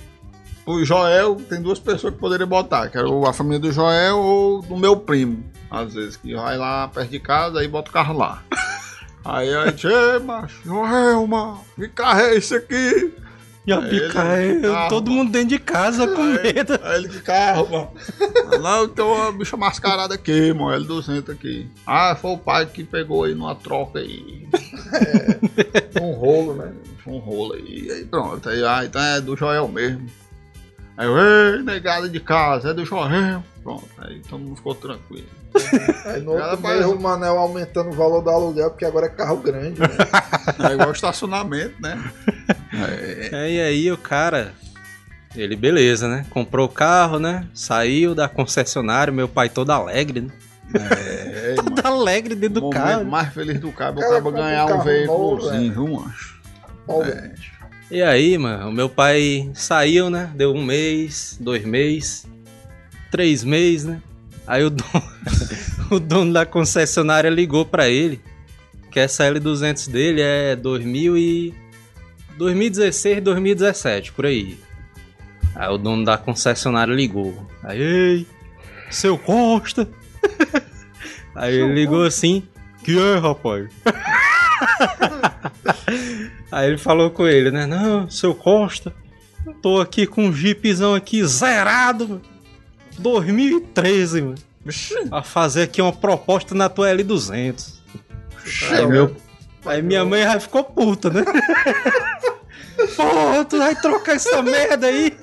o 0.67 0.83
Joel 0.83 1.35
tem 1.35 1.61
duas 1.61 1.79
pessoas 1.79 2.13
que 2.13 2.19
poderiam 2.19 2.45
botar, 2.45 2.89
que 2.89 2.97
era 2.97 3.07
a 3.07 3.31
família 3.31 3.57
do 3.57 3.71
Joel 3.71 4.17
ou 4.17 4.61
do 4.61 4.75
meu 4.75 4.97
primo, 4.97 5.41
às 5.71 5.93
vezes, 5.93 6.17
que 6.17 6.35
vai 6.35 6.57
lá 6.57 6.89
perto 6.89 7.09
de 7.09 7.21
casa 7.21 7.63
e 7.63 7.67
bota 7.69 7.89
o 7.89 7.93
carro 7.93 8.17
lá. 8.17 8.43
Aí 9.23 9.53
a 9.53 9.67
gente, 9.67 9.87
ei, 9.87 10.19
macho, 10.19 10.61
Joel, 10.65 11.25
mano, 11.25 11.61
que 11.75 11.87
carro 11.87 12.19
é 12.19 12.35
esse 12.35 12.53
aqui? 12.53 13.13
E 13.67 13.73
a 13.73 13.81
pica, 13.81 14.41
ele- 14.41 14.61
carro. 14.61 14.89
todo 14.89 15.11
mundo 15.11 15.29
dentro 15.29 15.49
de 15.49 15.59
casa 15.59 16.07
com 16.07 16.23
medo. 16.23 16.79
Aí 16.81 16.95
ele, 16.99 17.09
que 17.09 17.19
carro, 17.19 17.67
mano? 17.69 17.91
Não, 18.61 18.87
tem 18.87 19.03
uma 19.03 19.29
bicha 19.33 19.57
mascarada 19.57 20.15
aqui, 20.15 20.53
mano, 20.53 20.85
L200 20.85 21.29
aqui. 21.33 21.69
Ah, 21.85 22.15
foi 22.15 22.31
o 22.31 22.37
pai 22.37 22.65
que 22.65 22.83
pegou 22.85 23.25
aí 23.25 23.35
numa 23.35 23.53
troca 23.55 23.99
aí. 23.99 24.47
Um 26.01 26.11
rolo, 26.13 26.53
né? 26.53 26.71
Foi 27.03 27.13
um 27.13 27.17
rolo 27.19 27.53
aí. 27.55 27.87
Aí 27.91 28.05
pronto, 28.05 28.47
aí, 28.49 28.63
ah, 28.63 28.85
então 28.85 29.01
é 29.01 29.19
do 29.19 29.35
Joel 29.35 29.67
mesmo. 29.67 30.05
Aí 30.95 31.05
eu, 31.05 31.17
ei, 31.17 31.61
negada 31.63 32.07
de 32.09 32.19
casa, 32.19 32.69
é 32.69 32.73
do 32.73 32.85
Joel. 32.85 33.43
Pronto, 33.63 33.85
aí 33.99 34.19
todo 34.29 34.39
mundo 34.39 34.55
ficou 34.55 34.73
tranquilo. 34.75 35.27
Aí 36.05 36.21
no 36.21 36.33
outro 36.33 36.57
faz- 36.57 36.79
mês 36.79 36.85
o 36.85 36.99
Manel 36.99 37.37
aumentando 37.39 37.89
o 37.89 37.93
valor 37.93 38.21
do 38.21 38.29
aluguel, 38.29 38.69
porque 38.69 38.85
agora 38.85 39.07
é 39.07 39.09
carro 39.09 39.37
grande, 39.37 39.79
né? 39.79 39.87
É 40.69 40.73
igual 40.73 40.91
estacionamento, 40.91 41.73
né? 41.81 41.99
É, 42.73 43.29
É, 43.31 43.51
e 43.51 43.61
aí 43.61 43.91
o 43.91 43.97
cara, 43.97 44.53
ele 45.35 45.55
beleza, 45.55 46.07
né? 46.07 46.25
Comprou 46.29 46.65
o 46.65 46.69
carro, 46.69 47.19
né? 47.19 47.45
Saiu 47.53 48.13
da 48.15 48.27
concessionária, 48.27 49.11
meu 49.11 49.27
pai 49.27 49.49
todo 49.49 49.71
alegre, 49.71 50.21
né? 50.21 50.29
é, 50.73 51.55
mano. 51.55 51.71
Todo 51.75 51.85
alegre 51.85 52.33
O 52.33 52.37
dentro 52.37 52.61
do 52.61 52.69
carro. 52.69 53.05
mais 53.05 53.33
feliz 53.33 53.59
do 53.59 53.71
cabo, 53.71 53.99
o 53.99 54.01
Cara, 54.01 54.15
cabo 54.15 54.31
compra 54.31 54.41
um 54.41 54.45
ganhar 54.45 54.65
um 54.65 54.67
carro 54.67 54.83
veículozinho, 54.83 55.73
viu, 55.73 55.87
macho? 55.87 56.41
Obviamente. 56.87 57.51
E 57.89 58.01
aí, 58.01 58.37
mano, 58.37 58.69
o 58.69 58.71
meu 58.71 58.89
pai 58.89 59.49
saiu, 59.53 60.09
né? 60.09 60.29
Deu 60.35 60.53
um 60.53 60.63
mês, 60.63 61.37
dois 61.39 61.63
meses, 61.63 62.27
três 63.09 63.43
meses, 63.45 63.85
né? 63.85 64.01
Aí 64.45 64.63
o 64.63 64.69
dono, 64.69 65.03
o 65.89 65.99
dono 65.99 66.33
da 66.33 66.45
concessionária 66.45 67.29
ligou 67.29 67.65
pra 67.65 67.87
ele 67.87 68.21
que 68.91 68.99
essa 68.99 69.25
L200 69.29 69.89
dele 69.89 70.21
é 70.21 70.55
2000 70.55 71.17
e 71.17 71.53
2016, 72.37 73.23
2017, 73.23 74.13
por 74.13 74.25
aí. 74.25 74.57
Aí 75.55 75.69
o 75.69 75.77
dono 75.77 76.05
da 76.05 76.17
concessionária 76.17 76.93
ligou. 76.93 77.47
Aí, 77.63 77.81
ei, 77.81 78.27
seu 78.91 79.17
Costa. 79.17 79.87
Aí 81.35 81.55
ele 81.55 81.73
ligou 81.73 82.03
assim, 82.03 82.43
que 82.83 82.97
é, 82.97 83.17
rapaz? 83.17 83.69
Aí 86.51 86.69
ele 86.69 86.77
falou 86.77 87.11
com 87.11 87.27
ele, 87.27 87.51
né? 87.51 87.65
Não, 87.65 88.09
seu 88.09 88.33
Costa, 88.33 88.93
tô 89.61 89.81
aqui 89.81 90.07
com 90.07 90.25
um 90.25 90.33
jeepzão 90.33 90.95
aqui 90.95 91.25
zerado, 91.25 92.07
mano. 92.07 92.21
2013, 92.97 94.21
mano. 94.21 94.35
A 95.11 95.23
fazer 95.23 95.63
aqui 95.63 95.81
uma 95.81 95.93
proposta 95.93 96.53
na 96.53 96.69
tua 96.69 96.89
L200. 96.89 97.77
Aí, 98.71 98.85
meu, 98.85 99.15
aí 99.65 99.81
minha 99.81 100.05
mãe 100.05 100.23
já 100.23 100.39
ficou 100.39 100.63
puta, 100.63 101.09
né? 101.09 101.25
Porra, 102.95 103.45
tu 103.45 103.57
vai 103.57 103.75
trocar 103.75 104.15
essa 104.15 104.41
merda 104.41 104.87
aí? 104.87 105.17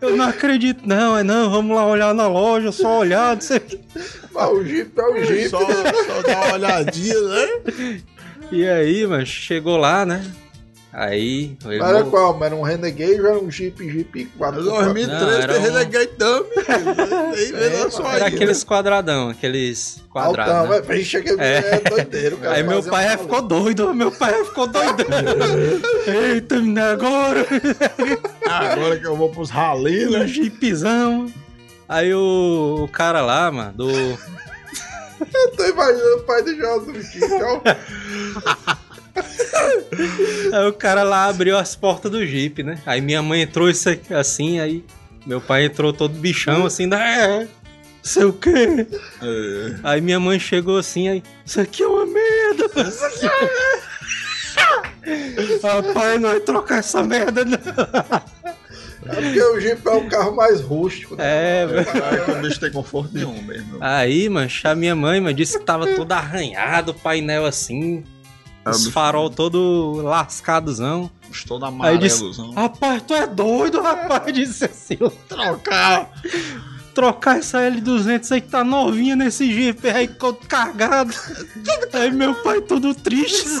Eu 0.00 0.16
não 0.16 0.26
acredito, 0.28 0.86
não, 0.86 1.16
é 1.16 1.22
não, 1.22 1.50
vamos 1.50 1.74
lá 1.74 1.86
olhar 1.86 2.12
na 2.12 2.26
loja, 2.26 2.70
só 2.70 2.98
olhar, 2.98 3.34
não 3.34 3.40
sei 3.40 3.56
o 3.56 3.60
quê. 3.60 3.80
Mas 4.32 4.50
o 4.50 4.64
Jeep 4.64 4.98
é 4.98 5.02
o 5.02 5.24
Jeep. 5.24 5.48
Só, 5.48 5.60
só 5.60 6.22
dá 6.26 6.40
uma 6.42 6.54
olhadinha, 6.54 7.20
né? 7.20 8.02
E 8.52 8.68
aí, 8.68 9.06
mas 9.06 9.28
chegou 9.28 9.78
lá, 9.78 10.04
né? 10.04 10.22
Aí. 10.96 11.56
Mas 11.64 11.80
era 11.80 12.04
qual? 12.04 12.34
Mas 12.34 12.46
Era 12.46 12.54
um 12.54 12.62
Renegade 12.62 13.20
ou 13.20 13.26
era 13.26 13.38
um 13.38 13.50
Jeep, 13.50 13.76
Jeep 13.90 14.26
4 14.38 14.62
2013 14.62 15.24
Não, 15.24 15.30
era 15.42 15.52
tem 15.52 15.60
um- 15.60 15.64
Renegade 15.64 16.10
vendo 17.52 17.90
só 17.90 18.12
Era 18.12 18.26
aí. 18.26 18.34
aqueles 18.34 18.62
quadradão, 18.62 19.28
aqueles 19.28 20.00
quadrados. 20.08 20.54
Altão, 20.54 20.70
né? 20.70 20.76
é, 20.78 20.82
pra 20.82 20.94
gente 20.94 21.06
chegar 21.08 21.34
É. 21.40 21.58
é 21.84 21.90
doideiro, 21.90 22.36
cara. 22.36 22.54
Aí 22.54 22.62
meu 22.62 22.80
pai 22.84 23.06
um 23.06 23.08
já 23.08 23.18
ficou 23.18 23.42
doido, 23.42 23.92
meu 23.92 24.12
pai 24.12 24.38
já 24.38 24.44
ficou 24.44 24.66
doido. 24.68 25.04
Eita, 26.06 26.56
menina, 26.60 26.92
agora! 26.92 27.44
Agora 28.48 28.96
que 28.96 29.06
eu 29.06 29.16
vou 29.16 29.30
pros 29.30 29.50
Um 29.50 30.18
né? 30.20 30.26
jeepzão. 30.28 31.26
Aí 31.88 32.14
o, 32.14 32.84
o 32.84 32.88
cara 32.88 33.20
lá, 33.20 33.50
mano, 33.50 33.72
do. 33.72 33.90
Eu 35.34 35.50
tô 35.56 35.64
imaginando 35.64 36.16
o 36.16 36.22
pai 36.24 36.42
do 36.42 36.54
Jorge 36.56 36.90
Miquel. 36.92 37.62
Aí 40.52 40.66
o 40.68 40.72
cara 40.72 41.02
lá 41.02 41.26
abriu 41.26 41.56
as 41.56 41.74
portas 41.74 42.10
do 42.10 42.24
Jeep, 42.24 42.62
né? 42.62 42.78
Aí 42.86 43.00
minha 43.00 43.22
mãe 43.22 43.42
entrou 43.42 43.68
isso 43.68 43.88
aqui, 43.88 44.12
assim, 44.12 44.60
aí 44.60 44.84
meu 45.26 45.40
pai 45.40 45.64
entrou 45.64 45.92
todo 45.92 46.14
bichão, 46.14 46.66
assim, 46.66 46.86
né? 46.86 47.48
Sei 48.02 48.24
o 48.24 48.32
quê? 48.32 48.86
É. 49.22 49.74
Aí 49.82 50.00
minha 50.00 50.20
mãe 50.20 50.38
chegou 50.38 50.76
assim, 50.76 51.08
aí, 51.08 51.22
isso 51.44 51.60
aqui 51.60 51.82
é 51.82 51.86
uma 51.86 52.04
merda! 52.06 52.88
Isso 52.88 53.04
aqui 53.04 53.26
é 53.26 53.94
Rapaz, 55.62 56.20
não 56.20 56.30
vai 56.30 56.40
trocar 56.40 56.78
essa 56.78 57.02
merda, 57.02 57.44
não. 57.44 57.58
É 59.06 59.14
porque 59.14 59.42
o 59.42 59.60
Jeep 59.60 59.86
é 59.86 59.90
o 59.90 60.08
carro 60.08 60.34
mais 60.34 60.60
rústico. 60.62 61.14
Né? 61.16 61.24
É, 61.26 61.66
velho. 61.66 61.84
Caralho, 61.84 62.38
o 62.38 62.42
bicho 62.42 62.58
tem 62.60 62.72
conforto 62.72 63.10
nenhum 63.12 63.42
mesmo. 63.42 63.76
Aí, 63.80 64.28
mancha, 64.28 64.70
a 64.70 64.74
minha 64.74 64.96
mãe, 64.96 65.20
mano, 65.20 65.34
disse 65.34 65.58
que 65.58 65.64
tava 65.64 65.86
todo 65.94 66.10
arranhado, 66.12 66.92
o 66.92 66.94
painel 66.94 67.44
assim, 67.44 67.98
É, 67.98 68.13
os 68.66 68.78
bicho. 68.78 68.92
farol 68.92 69.30
todo 69.30 70.00
lascadozão. 70.02 71.10
Estou 71.30 71.58
na 71.58 71.68
Aí 71.86 71.98
disse, 71.98 72.20
amarelozão. 72.22 72.52
rapaz, 72.52 73.02
tu 73.02 73.14
é 73.14 73.26
doido, 73.26 73.80
rapaz, 73.80 74.24
disse 74.32 74.64
assim, 74.64 74.96
Trocar. 75.28 76.10
trocar 76.94 77.38
essa 77.38 77.58
L200 77.58 78.32
aí 78.32 78.40
que 78.40 78.48
tá 78.48 78.62
novinha 78.62 79.16
nesse 79.16 79.50
Jeep 79.52 79.86
aí, 79.88 80.08
cargado. 80.48 81.12
Aí 81.92 82.10
meu 82.10 82.34
pai 82.36 82.60
todo 82.60 82.94
triste. 82.94 83.44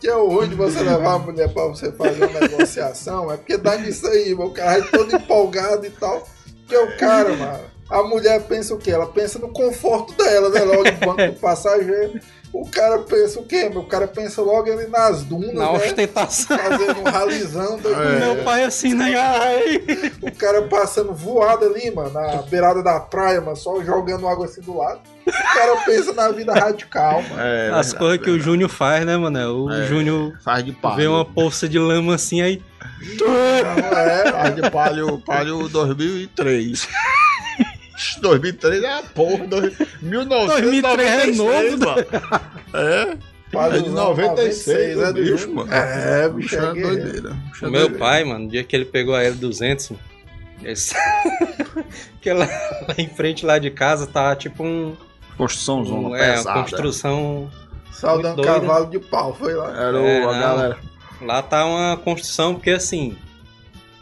Que 0.00 0.08
é 0.08 0.16
o 0.16 0.26
ruim 0.28 0.48
de 0.48 0.56
você 0.56 0.80
levar 0.82 1.14
a 1.14 1.18
mulher 1.20 1.48
pra 1.54 1.68
você 1.68 1.92
fazer 1.92 2.24
uma 2.24 2.40
negociação, 2.40 3.30
é 3.30 3.36
porque 3.36 3.56
dá 3.56 3.76
nisso 3.76 4.04
aí. 4.08 4.34
O 4.34 4.50
cara 4.50 4.78
é 4.78 4.82
todo 4.82 5.14
empolgado 5.14 5.86
e 5.86 5.90
tal. 5.90 6.26
Que 6.66 6.74
é 6.74 6.80
o 6.82 6.96
cara, 6.98 7.36
mano. 7.36 7.60
A 7.88 8.02
mulher 8.02 8.42
pensa 8.48 8.74
o 8.74 8.78
quê? 8.78 8.90
Ela 8.90 9.06
pensa 9.06 9.38
no 9.38 9.50
conforto 9.50 10.12
dela, 10.14 10.48
né? 10.48 10.60
Logo 10.64 10.82
no 10.90 10.92
banco 11.14 11.32
do 11.34 11.38
passageiro. 11.40 12.18
O 12.52 12.68
cara 12.68 12.98
pensa 12.98 13.40
o 13.40 13.44
quê? 13.44 13.70
O 13.74 13.82
cara 13.84 14.06
pensa 14.06 14.42
logo 14.42 14.70
ali 14.70 14.86
nas 14.86 15.22
dunas, 15.22 15.54
Na 15.54 15.72
né? 15.72 15.78
ostentação. 15.78 16.58
Fazendo 16.58 17.00
um 17.00 17.04
ralizão. 17.04 17.80
É. 17.92 18.18
Meu 18.20 18.44
pai 18.44 18.64
assim, 18.64 18.92
né? 18.94 19.14
Ai. 19.16 19.82
O 20.20 20.30
cara 20.32 20.62
passando 20.62 21.14
voado 21.14 21.64
ali, 21.64 21.90
mano, 21.90 22.10
na 22.10 22.42
beirada 22.42 22.82
da 22.82 23.00
praia, 23.00 23.40
mano, 23.40 23.56
só 23.56 23.82
jogando 23.82 24.28
água 24.28 24.44
assim 24.44 24.60
do 24.60 24.76
lado. 24.76 25.00
O 25.26 25.32
cara 25.32 25.76
pensa 25.86 26.12
na 26.12 26.28
vida 26.30 26.52
radical, 26.52 27.22
mano. 27.22 27.40
É, 27.40 27.68
As 27.70 27.86
verdade, 27.92 27.96
coisas 27.96 28.18
que 28.24 28.30
o. 28.30 28.38
Júnior 28.40 28.68
faz, 28.68 29.06
né, 29.06 29.16
mano? 29.16 29.64
O 29.66 29.72
É. 29.72 29.86
Júnior 29.86 30.32
Faz 30.44 30.64
de 30.64 30.72
palho. 30.72 30.96
vê 30.96 31.06
uma 31.06 31.24
poça 31.24 31.68
de 31.68 31.78
lama 31.78 32.14
assim, 32.16 32.42
aí. 32.42 32.60
Não 33.18 33.34
é, 33.34 34.30
Faz 34.30 34.54
de 34.56 34.70
palho, 34.70 35.18
palho 35.24 35.68
2003. 35.68 36.88
2003 38.20 38.82
é 38.82 38.92
a 38.98 39.02
porra. 39.02 39.46
dois- 39.46 39.76
1996, 40.00 40.82
2003 40.82 41.10
é 41.10 41.26
novo, 41.36 41.78
mano. 41.78 42.06
É. 42.74 43.16
Faz 43.52 43.74
É 43.74 43.78
de 43.80 43.88
os 43.88 43.92
96, 43.94 44.96
né, 44.96 45.08
o 45.08 45.12
do 45.12 45.22
bicho, 45.22 45.52
mano. 45.54 45.72
É, 45.72 46.28
bicho, 46.28 46.56
Bicho 46.56 46.56
é 46.56 46.68
é 46.70 46.72
doideira. 46.82 47.28
É 47.62 47.66
O 47.66 47.70
meu 47.70 47.80
doideira. 47.82 47.98
pai, 47.98 48.24
mano, 48.24 48.44
no 48.44 48.48
dia 48.50 48.64
que 48.64 48.74
ele 48.74 48.86
pegou 48.86 49.14
a 49.14 49.22
L200, 49.22 49.90
mano, 49.90 50.02
esse... 50.64 50.94
que 52.22 52.32
lá, 52.32 52.46
lá 52.46 52.94
em 52.96 53.08
frente 53.08 53.44
lá 53.44 53.58
de 53.58 53.70
casa 53.70 54.06
tá 54.06 54.34
tipo 54.36 54.64
um, 54.64 54.96
Construção 55.36 55.84
zona 55.84 56.08
um 56.08 56.16
é, 56.16 56.28
uma 56.30 56.36
pesada. 56.36 56.60
construção 56.60 57.50
Saudando 57.92 58.36
Muito 58.36 58.46
doido, 58.48 58.60
cavalo 58.66 58.86
de 58.90 58.98
pau, 58.98 59.34
foi 59.34 59.54
lá. 59.54 59.70
Era 59.70 60.00
o, 60.00 60.04
É, 60.06 60.22
a 60.22 60.26
não. 60.32 60.40
galera. 60.40 60.78
lá 61.20 61.42
tá 61.42 61.64
uma 61.66 61.96
construção 61.98 62.54
porque 62.54 62.70
assim 62.70 63.16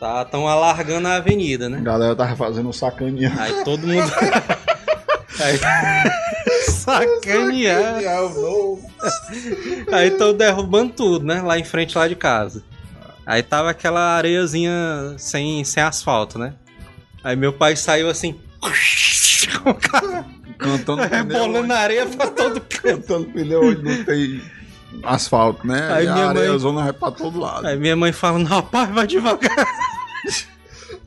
tá 0.00 0.24
tão 0.24 0.48
alargando 0.48 1.06
a 1.08 1.16
avenida, 1.16 1.66
A 1.66 1.68
né? 1.68 1.80
galera 1.82 2.16
tava 2.16 2.34
fazendo 2.34 2.68
um 2.68 2.72
sacaninha. 2.72 3.32
Aí 3.38 3.62
todo 3.64 3.86
mundo 3.86 4.10
aí... 5.38 5.58
sacanear. 6.70 7.96
Aí 9.92 10.10
tão 10.12 10.34
derrubando 10.34 10.92
tudo, 10.94 11.24
né? 11.26 11.42
Lá 11.42 11.58
em 11.58 11.64
frente 11.64 11.96
lá 11.96 12.08
de 12.08 12.16
casa. 12.16 12.62
Aí 13.26 13.42
tava 13.42 13.70
aquela 13.70 14.16
areiazinha 14.16 15.14
sem, 15.18 15.62
sem 15.64 15.82
asfalto, 15.82 16.38
né? 16.38 16.54
Aí 17.22 17.36
meu 17.36 17.52
pai 17.52 17.76
saiu 17.76 18.08
assim. 18.08 18.40
com 19.62 19.70
o 19.70 19.74
Cantando 20.58 21.02
pneu. 21.08 21.18
Rebolando 21.24 21.66
na 21.66 21.76
areia 21.78 22.06
pra 22.06 22.26
todo 22.28 22.60
canto. 22.60 22.82
Cantando 22.82 23.26
pneu 23.26 23.62
onde 23.64 23.82
não 23.82 24.04
tem 24.04 24.42
asfalto, 25.04 25.66
né? 25.66 25.90
Aí 25.92 26.06
e 26.06 26.10
minha 26.12 26.24
a 26.26 26.28
areia 26.30 26.48
mãe- 26.50 26.58
zona 26.58 26.82
vai 26.84 26.92
pra 26.92 27.10
todo 27.10 27.38
lado. 27.38 27.66
Aí 27.66 27.76
minha 27.78 27.94
mãe 27.96 28.12
falando, 28.12 28.46
rapaz, 28.46 28.90
vai 28.90 29.06
devagar. 29.06 29.66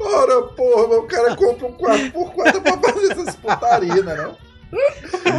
Ora, 0.06 0.42
porra, 0.44 0.88
mas 0.88 0.98
o 0.98 1.04
cara 1.04 1.36
compra 1.36 1.68
um 1.68 1.74
4x4 1.74 2.62
pra 2.62 2.78
fazer 2.92 3.12
essas 3.12 3.36
putarias, 3.36 4.06
né? 4.06 4.32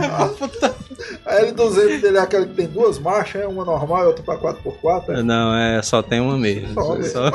A 1.26 1.40
L200 1.42 2.00
dele 2.00 2.18
é 2.18 2.20
aquela 2.20 2.46
que 2.46 2.54
tem 2.54 2.66
duas 2.68 2.98
marchas, 2.98 3.42
é 3.42 3.46
uma 3.46 3.64
normal 3.64 4.04
e 4.04 4.06
outra 4.06 4.22
pra 4.22 4.36
4x4. 4.38 5.18
É? 5.18 5.22
Não, 5.22 5.54
é 5.56 5.82
só 5.82 6.02
tem 6.02 6.20
uma 6.20 6.38
mesmo. 6.38 6.72
Só, 6.74 7.02
Só- 7.02 7.30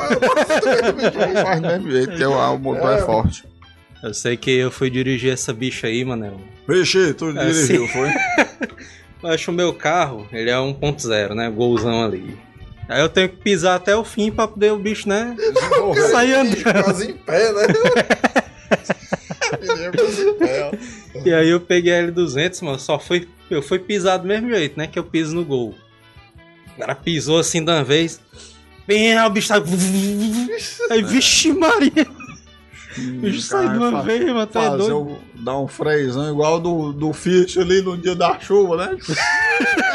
Mas 1.44 1.60
mesmo 1.60 1.90
jeito. 1.90 1.90
Jeito, 1.90 2.16
que 2.16 2.24
o, 2.24 2.32
o 2.54 2.58
motor 2.58 2.90
é, 2.92 2.94
É. 2.94 3.02
forte. 3.02 3.44
Eu 4.02 4.14
sei 4.14 4.36
que 4.36 4.50
eu 4.50 4.70
fui 4.70 4.88
dirigir 4.88 5.30
essa 5.32 5.52
bicha 5.52 5.86
aí, 5.86 6.02
Manel. 6.04 6.40
Vixe, 6.66 7.12
tu 7.12 7.28
É, 7.30 7.32
dirigiu, 7.44 7.86
sim. 7.86 7.88
foi? 7.88 8.08
Eu 9.22 9.28
acho 9.28 9.50
o 9.50 9.54
meu 9.54 9.74
carro, 9.74 10.26
ele 10.32 10.48
é 10.48 10.54
1.0, 10.56 11.34
né? 11.34 11.50
Golzão 11.50 12.02
ali. 12.02 12.38
Aí 12.90 13.00
eu 13.00 13.08
tenho 13.08 13.28
que 13.28 13.36
pisar 13.36 13.76
até 13.76 13.94
o 13.94 14.02
fim 14.02 14.32
pra 14.32 14.48
poder 14.48 14.72
o 14.72 14.78
bicho, 14.78 15.08
né? 15.08 15.36
Sair 16.10 16.34
andando. 16.34 16.84
Quase 16.84 17.10
em 17.10 17.14
pé, 17.14 17.52
né? 17.52 17.66
E 21.24 21.34
aí 21.34 21.50
eu 21.50 21.60
peguei 21.60 21.92
a 21.92 22.06
L200, 22.06 22.62
mano, 22.62 22.78
só 22.78 22.98
foi, 22.98 23.28
eu 23.50 23.60
fui 23.60 23.78
pisar 23.78 24.16
do 24.16 24.26
mesmo 24.26 24.48
jeito, 24.48 24.78
né, 24.78 24.86
que 24.86 24.98
eu 24.98 25.04
piso 25.04 25.34
no 25.34 25.44
gol. 25.44 25.74
O 26.76 26.80
cara 26.80 26.94
pisou 26.94 27.38
assim 27.38 27.64
de 27.64 27.70
uma 27.70 27.82
vez, 27.82 28.20
bem, 28.86 29.18
o 29.18 29.30
bicho 29.30 29.48
sai... 29.48 29.60
Aí, 30.90 31.02
vixe 31.02 31.52
Maria, 31.52 32.06
o 32.96 33.20
bicho 33.20 33.40
sai 33.40 33.68
de 33.68 33.76
uma 33.76 34.02
vez, 34.02 34.24
mano, 34.24 34.46
tá 34.46 34.62
Fazer 34.62 34.78
doido. 34.78 34.96
o, 34.96 35.18
dar 35.34 35.58
um 35.58 35.66
freizão 35.66 36.30
igual 36.30 36.60
do, 36.60 36.92
do 36.92 37.12
Fiat 37.12 37.58
ali 37.58 37.82
no 37.82 37.98
dia 37.98 38.14
da 38.14 38.38
chuva, 38.38 38.76
né? 38.76 38.98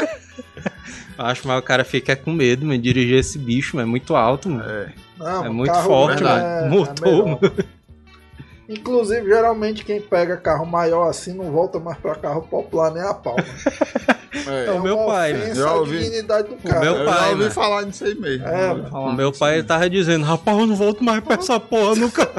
Acho, 1.18 1.48
mas 1.48 1.58
o 1.58 1.62
cara 1.62 1.84
fica 1.84 2.14
com 2.14 2.32
medo, 2.32 2.66
mano, 2.66 2.78
de 2.78 2.84
dirigir 2.92 3.18
esse 3.18 3.38
bicho, 3.38 3.76
mano, 3.76 3.88
é 3.88 3.90
muito 3.90 4.14
alto, 4.14 4.48
mano. 4.50 4.68
É. 4.68 4.92
Não, 5.18 5.44
É 5.46 5.48
muito 5.48 5.74
forte, 5.74 6.22
mano. 6.22 6.44
é- 6.46 6.68
Motor, 6.68 7.38
é. 7.42 7.64
Inclusive, 8.68 9.24
geralmente 9.26 9.84
quem 9.84 10.00
pega 10.00 10.36
carro 10.36 10.66
maior 10.66 11.08
assim 11.08 11.32
não 11.32 11.52
volta 11.52 11.78
mais 11.78 11.96
pra 11.98 12.16
carro 12.16 12.42
popular 12.42 12.90
nem 12.92 13.02
a 13.02 13.14
pau. 13.14 13.36
É 14.46 14.66
É. 14.66 14.70
o 14.72 14.82
meu 14.82 14.96
pai, 15.06 15.54
Já 15.54 15.68
à 15.68 15.74
ouvi. 15.74 15.98
dignidade 15.98 16.48
do 16.48 16.56
cara. 16.56 16.80
meu 16.80 16.94
Eu 16.96 17.04
pai, 17.06 17.14
já 17.20 17.26
ouvi 17.28 17.38
mano. 17.40 17.50
falar 17.50 17.82
nisso 17.82 18.04
aí 18.04 18.14
mesmo. 18.14 18.46
É, 18.46 18.72
O 18.92 19.12
meu 19.12 19.32
pai 19.32 19.54
ele 19.54 19.64
tava 19.64 19.88
dizendo, 19.90 20.24
rapaz, 20.24 20.58
eu 20.58 20.66
não 20.66 20.76
volto 20.76 21.02
mais 21.04 21.22
pra 21.22 21.34
essa 21.36 21.58
porra 21.60 21.94
nunca. 21.96 22.30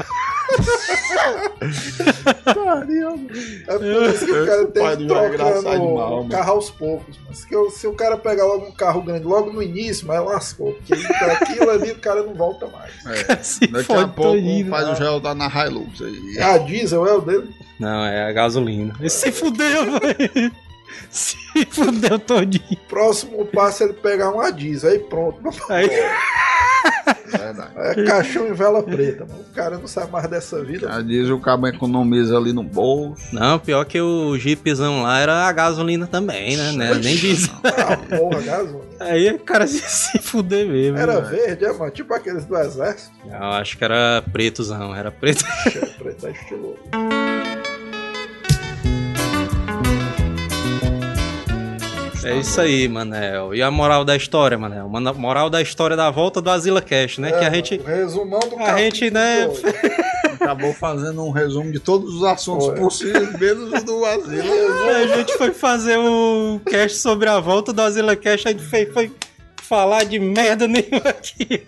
É 3.68 3.78
por 3.78 4.14
isso 4.14 4.24
que 4.26 4.32
o 4.32 4.46
cara 4.46 4.62
Esse 4.62 4.72
tem 4.72 4.88
que 4.90 4.96
do 4.96 5.08
João 5.08 5.28
trocar 5.28 5.34
engraçado 5.34 5.78
no 5.78 5.88
demais, 5.88 6.10
mano. 6.10 6.28
carro 6.28 6.52
aos 6.52 6.70
poucos. 6.70 7.18
Mas 7.28 7.44
que 7.44 7.54
eu- 7.54 7.70
se 7.70 7.86
o 7.86 7.92
cara 7.92 8.16
pegar 8.16 8.44
logo 8.44 8.66
um 8.66 8.72
carro 8.72 9.02
grande 9.02 9.24
logo 9.24 9.52
no 9.52 9.62
início, 9.62 10.06
mas 10.06 10.24
lascou. 10.24 10.72
Porque 10.74 10.94
aquilo 10.94 11.70
ali 11.70 11.90
o 11.92 11.98
cara 11.98 12.22
não 12.22 12.34
volta 12.34 12.66
mais. 12.68 12.92
É. 13.06 13.36
Se 13.42 13.66
Daqui 13.66 13.92
a 13.92 14.08
pouco 14.08 14.32
todinho, 14.32 14.66
o 14.66 14.70
pai 14.70 14.84
né? 14.84 14.90
do 14.92 14.96
Gel 14.96 15.20
tá 15.20 15.34
na 15.34 15.46
Hilux 15.48 16.00
aí. 16.02 16.36
É 16.38 16.42
a 16.42 16.58
diesel, 16.58 17.06
é 17.06 17.12
o 17.14 17.20
dele. 17.20 17.48
Não, 17.78 18.04
é 18.04 18.28
a 18.28 18.32
gasolina. 18.32 18.94
E 19.00 19.08
se 19.10 19.30
fudeu, 19.30 19.84
velho. 20.00 20.52
Se 21.10 21.36
fudeu 21.70 22.18
todinho. 22.18 22.78
Próximo 22.88 23.44
passo 23.46 23.82
é 23.82 23.86
ele 23.86 23.94
pegar 23.94 24.30
uma 24.30 24.50
diesel. 24.50 24.90
Aí 24.90 24.98
pronto. 24.98 25.40
Aí, 25.68 25.88
Verdade. 27.26 27.72
É 27.76 28.04
caixão 28.04 28.48
em 28.48 28.52
vela 28.52 28.82
preta. 28.82 29.26
Mano. 29.26 29.40
O 29.40 29.54
cara 29.54 29.78
não 29.78 29.86
sabe 29.86 30.10
mais 30.10 30.28
dessa 30.28 30.62
vida. 30.64 30.88
Já 30.88 31.00
diz 31.00 31.28
o 31.28 31.38
cabo 31.38 31.66
economiza 31.66 32.36
ali 32.36 32.52
no 32.52 32.62
bolso. 32.62 33.22
não, 33.32 33.58
pior 33.58 33.84
que 33.84 34.00
o 34.00 34.36
jeepzão 34.38 35.02
lá 35.02 35.18
era 35.18 35.46
a 35.46 35.52
gasolina 35.52 36.06
também, 36.06 36.56
né? 36.56 36.72
né? 36.72 36.94
Nem 36.94 37.16
diz. 37.16 37.48
Ah, 37.64 37.96
porra, 38.16 38.40
gasolina. 38.40 38.88
Aí 39.00 39.30
o 39.30 39.38
cara 39.40 39.66
se, 39.68 39.80
se 39.80 40.18
fuder 40.18 40.66
mesmo. 40.66 40.98
Era 40.98 41.20
né? 41.20 41.30
verde, 41.30 41.64
é, 41.64 41.72
mano? 41.72 41.90
Tipo 41.90 42.14
aqueles 42.14 42.44
do 42.44 42.56
exército. 42.56 43.12
Eu 43.26 43.36
acho 43.36 43.76
que 43.76 43.84
era 43.84 44.22
pretozão, 44.32 44.94
era 44.94 45.10
preto. 45.10 45.44
Cheio, 45.70 45.86
preto 45.98 46.26
é 46.26 46.30
estiloso. 46.30 46.78
É 52.30 52.36
isso 52.38 52.60
aí, 52.60 52.88
Manel. 52.88 53.54
E 53.54 53.62
a 53.62 53.70
moral 53.70 54.04
da 54.04 54.14
história, 54.16 54.58
Manel? 54.58 54.88
Mano, 54.88 55.14
Moral 55.14 55.48
da 55.48 55.62
história 55.62 55.96
da 55.96 56.10
volta 56.10 56.40
do 56.40 56.50
Asila 56.50 56.82
Cash, 56.82 57.18
né? 57.18 57.30
que 57.32 57.44
a 57.44 57.48
É, 57.48 57.54
gente. 57.54 57.76
o 57.76 57.82
Resumão 57.84 58.40
do 58.40 58.58
A 58.58 58.76
gente, 58.78 59.10
né. 59.10 59.48
Acabou 60.34 60.72
fazendo 60.72 61.22
um 61.24 61.30
resumo 61.30 61.72
de 61.72 61.80
todos 61.80 62.14
os 62.14 62.24
assuntos 62.24 62.66
Foi. 62.66 62.76
possíveis, 62.76 63.32
menos 63.38 63.72
o 63.72 63.84
do 63.84 64.04
asilo. 64.04 64.42
A 65.12 65.16
gente 65.16 65.36
foi 65.36 65.52
fazer 65.52 65.96
o 65.98 66.60
cast 66.68 66.98
sobre 66.98 67.28
a 67.28 67.40
volta 67.40 67.72
do 67.72 67.82
Asila 67.82 68.14
Cash, 68.14 68.46
a 68.46 68.50
gente 68.50 68.62
foi, 68.64 68.86
foi 68.86 69.10
falar 69.62 70.04
de 70.04 70.18
merda 70.18 70.66
nenhuma 70.68 71.08
aqui. 71.08 71.62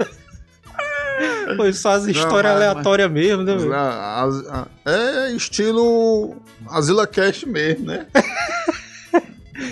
Foi 1.57 1.73
só 1.73 1.91
as 1.93 2.05
histórias 2.07 2.53
mas- 2.55 2.63
aleatórias 2.63 3.11
mesmo, 3.11 3.43
né? 3.43 3.57
velho? 3.57 3.75
A- 3.75 3.79
a- 4.25 4.67
a- 4.87 4.91
É 4.91 5.33
estilo 5.33 6.37
Asila 6.69 7.07
Cash 7.07 7.45
mesmo, 7.45 7.87
né? 7.87 8.07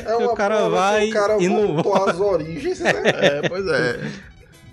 É 0.04 0.16
o 0.16 0.34
cara 0.34 0.68
vai 0.68 1.08
o 1.08 1.12
cara 1.12 1.36
e 1.40 1.48
não 1.48 1.74
voltou 1.74 2.08
às 2.08 2.20
origens, 2.20 2.80
né? 2.80 2.92
É, 3.04 3.48
pois 3.48 3.66
é. 3.66 4.10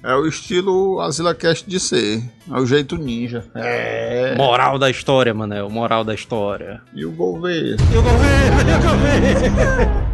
É 0.04 0.14
o 0.14 0.28
estilo 0.28 1.02
Asila 1.02 1.34
Cash 1.34 1.64
de 1.66 1.80
ser. 1.80 2.22
É 2.48 2.60
o 2.60 2.66
jeito 2.66 2.96
ninja. 2.96 3.44
É. 3.56 4.36
Moral 4.38 4.78
da 4.78 4.88
história, 4.90 5.34
Manel. 5.34 5.68
Moral 5.68 6.04
da 6.04 6.14
história. 6.14 6.80
E 6.94 7.04
o 7.04 7.12
governo. 7.12 7.78
E 7.92 7.98
o 7.98 8.04
governo? 8.04 8.70
E 8.70 8.76
o 8.76 8.82
governo? 8.82 10.02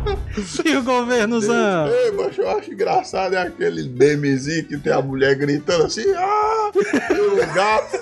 E 0.65 0.76
o 0.78 0.84
governozão? 0.84 1.88
Ei, 1.88 2.12
mas 2.12 2.38
eu 2.38 2.50
acho 2.50 2.72
engraçado 2.72 3.36
é 3.36 3.41
aquele 3.41 3.89
memezinho 3.89 4.65
que 4.65 4.78
tem 4.78 4.94
a 4.94 5.02
mulher 5.02 5.36
gritando 5.36 5.86
assim, 5.86 6.06
ah! 6.15 6.72
E 7.10 7.20
o 7.20 7.36
gato. 7.54 7.98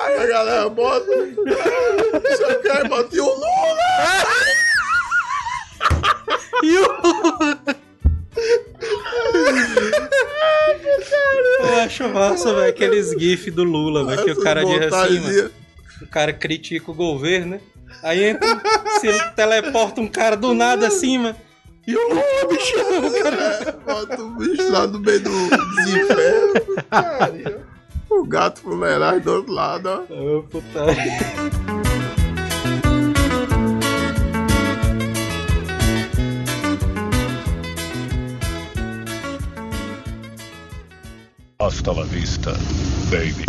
Aí 0.00 0.18
a 0.18 0.26
galera 0.26 0.68
bota. 0.68 1.06
Você 1.06 2.54
quer 2.62 2.88
bater 2.88 3.20
o 3.20 3.26
Lula? 3.26 3.76
E 6.62 6.78
o... 6.78 6.86
Eu 11.60 11.74
acho 11.82 12.08
massa, 12.08 12.54
velho, 12.54 12.68
aqueles 12.68 13.10
gifs 13.10 13.52
do 13.52 13.64
Lula, 13.64 14.04
velho, 14.04 14.24
que 14.24 14.30
o 14.30 14.42
cara 14.42 14.64
diz 14.64 14.92
assim, 14.92 15.20
mano, 15.20 15.50
o 16.02 16.06
cara 16.06 16.32
critica 16.32 16.90
o 16.90 16.94
governo, 16.94 17.52
né? 17.52 17.60
Aí 18.02 18.24
entra, 18.24 18.60
se 19.00 19.08
ele 19.08 19.20
teleporta 19.36 20.00
um 20.00 20.08
cara 20.08 20.36
do 20.36 20.54
nada 20.54 20.86
assim, 20.86 21.18
mano, 21.18 21.36
e 21.86 21.96
o 21.96 22.08
Lula, 22.08 22.22
bichão, 22.48 23.22
cara. 23.22 23.78
Bota 23.84 24.22
o 24.22 24.30
bicho 24.36 24.70
lá 24.70 24.86
no 24.86 24.98
meio 25.00 25.20
do 25.20 25.30
desinferno. 25.76 26.54
Cara, 26.90 27.60
O 28.08 28.24
gato 28.24 28.60
fuleiragem 28.60 29.20
do 29.20 29.32
outro 29.34 29.52
lado, 29.52 29.88
ó. 29.88 30.14
Ô, 30.14 30.42
puta. 30.44 30.86
Hasta 41.58 41.92
la 41.92 42.04
vista, 42.04 42.52
baby. 43.10 43.44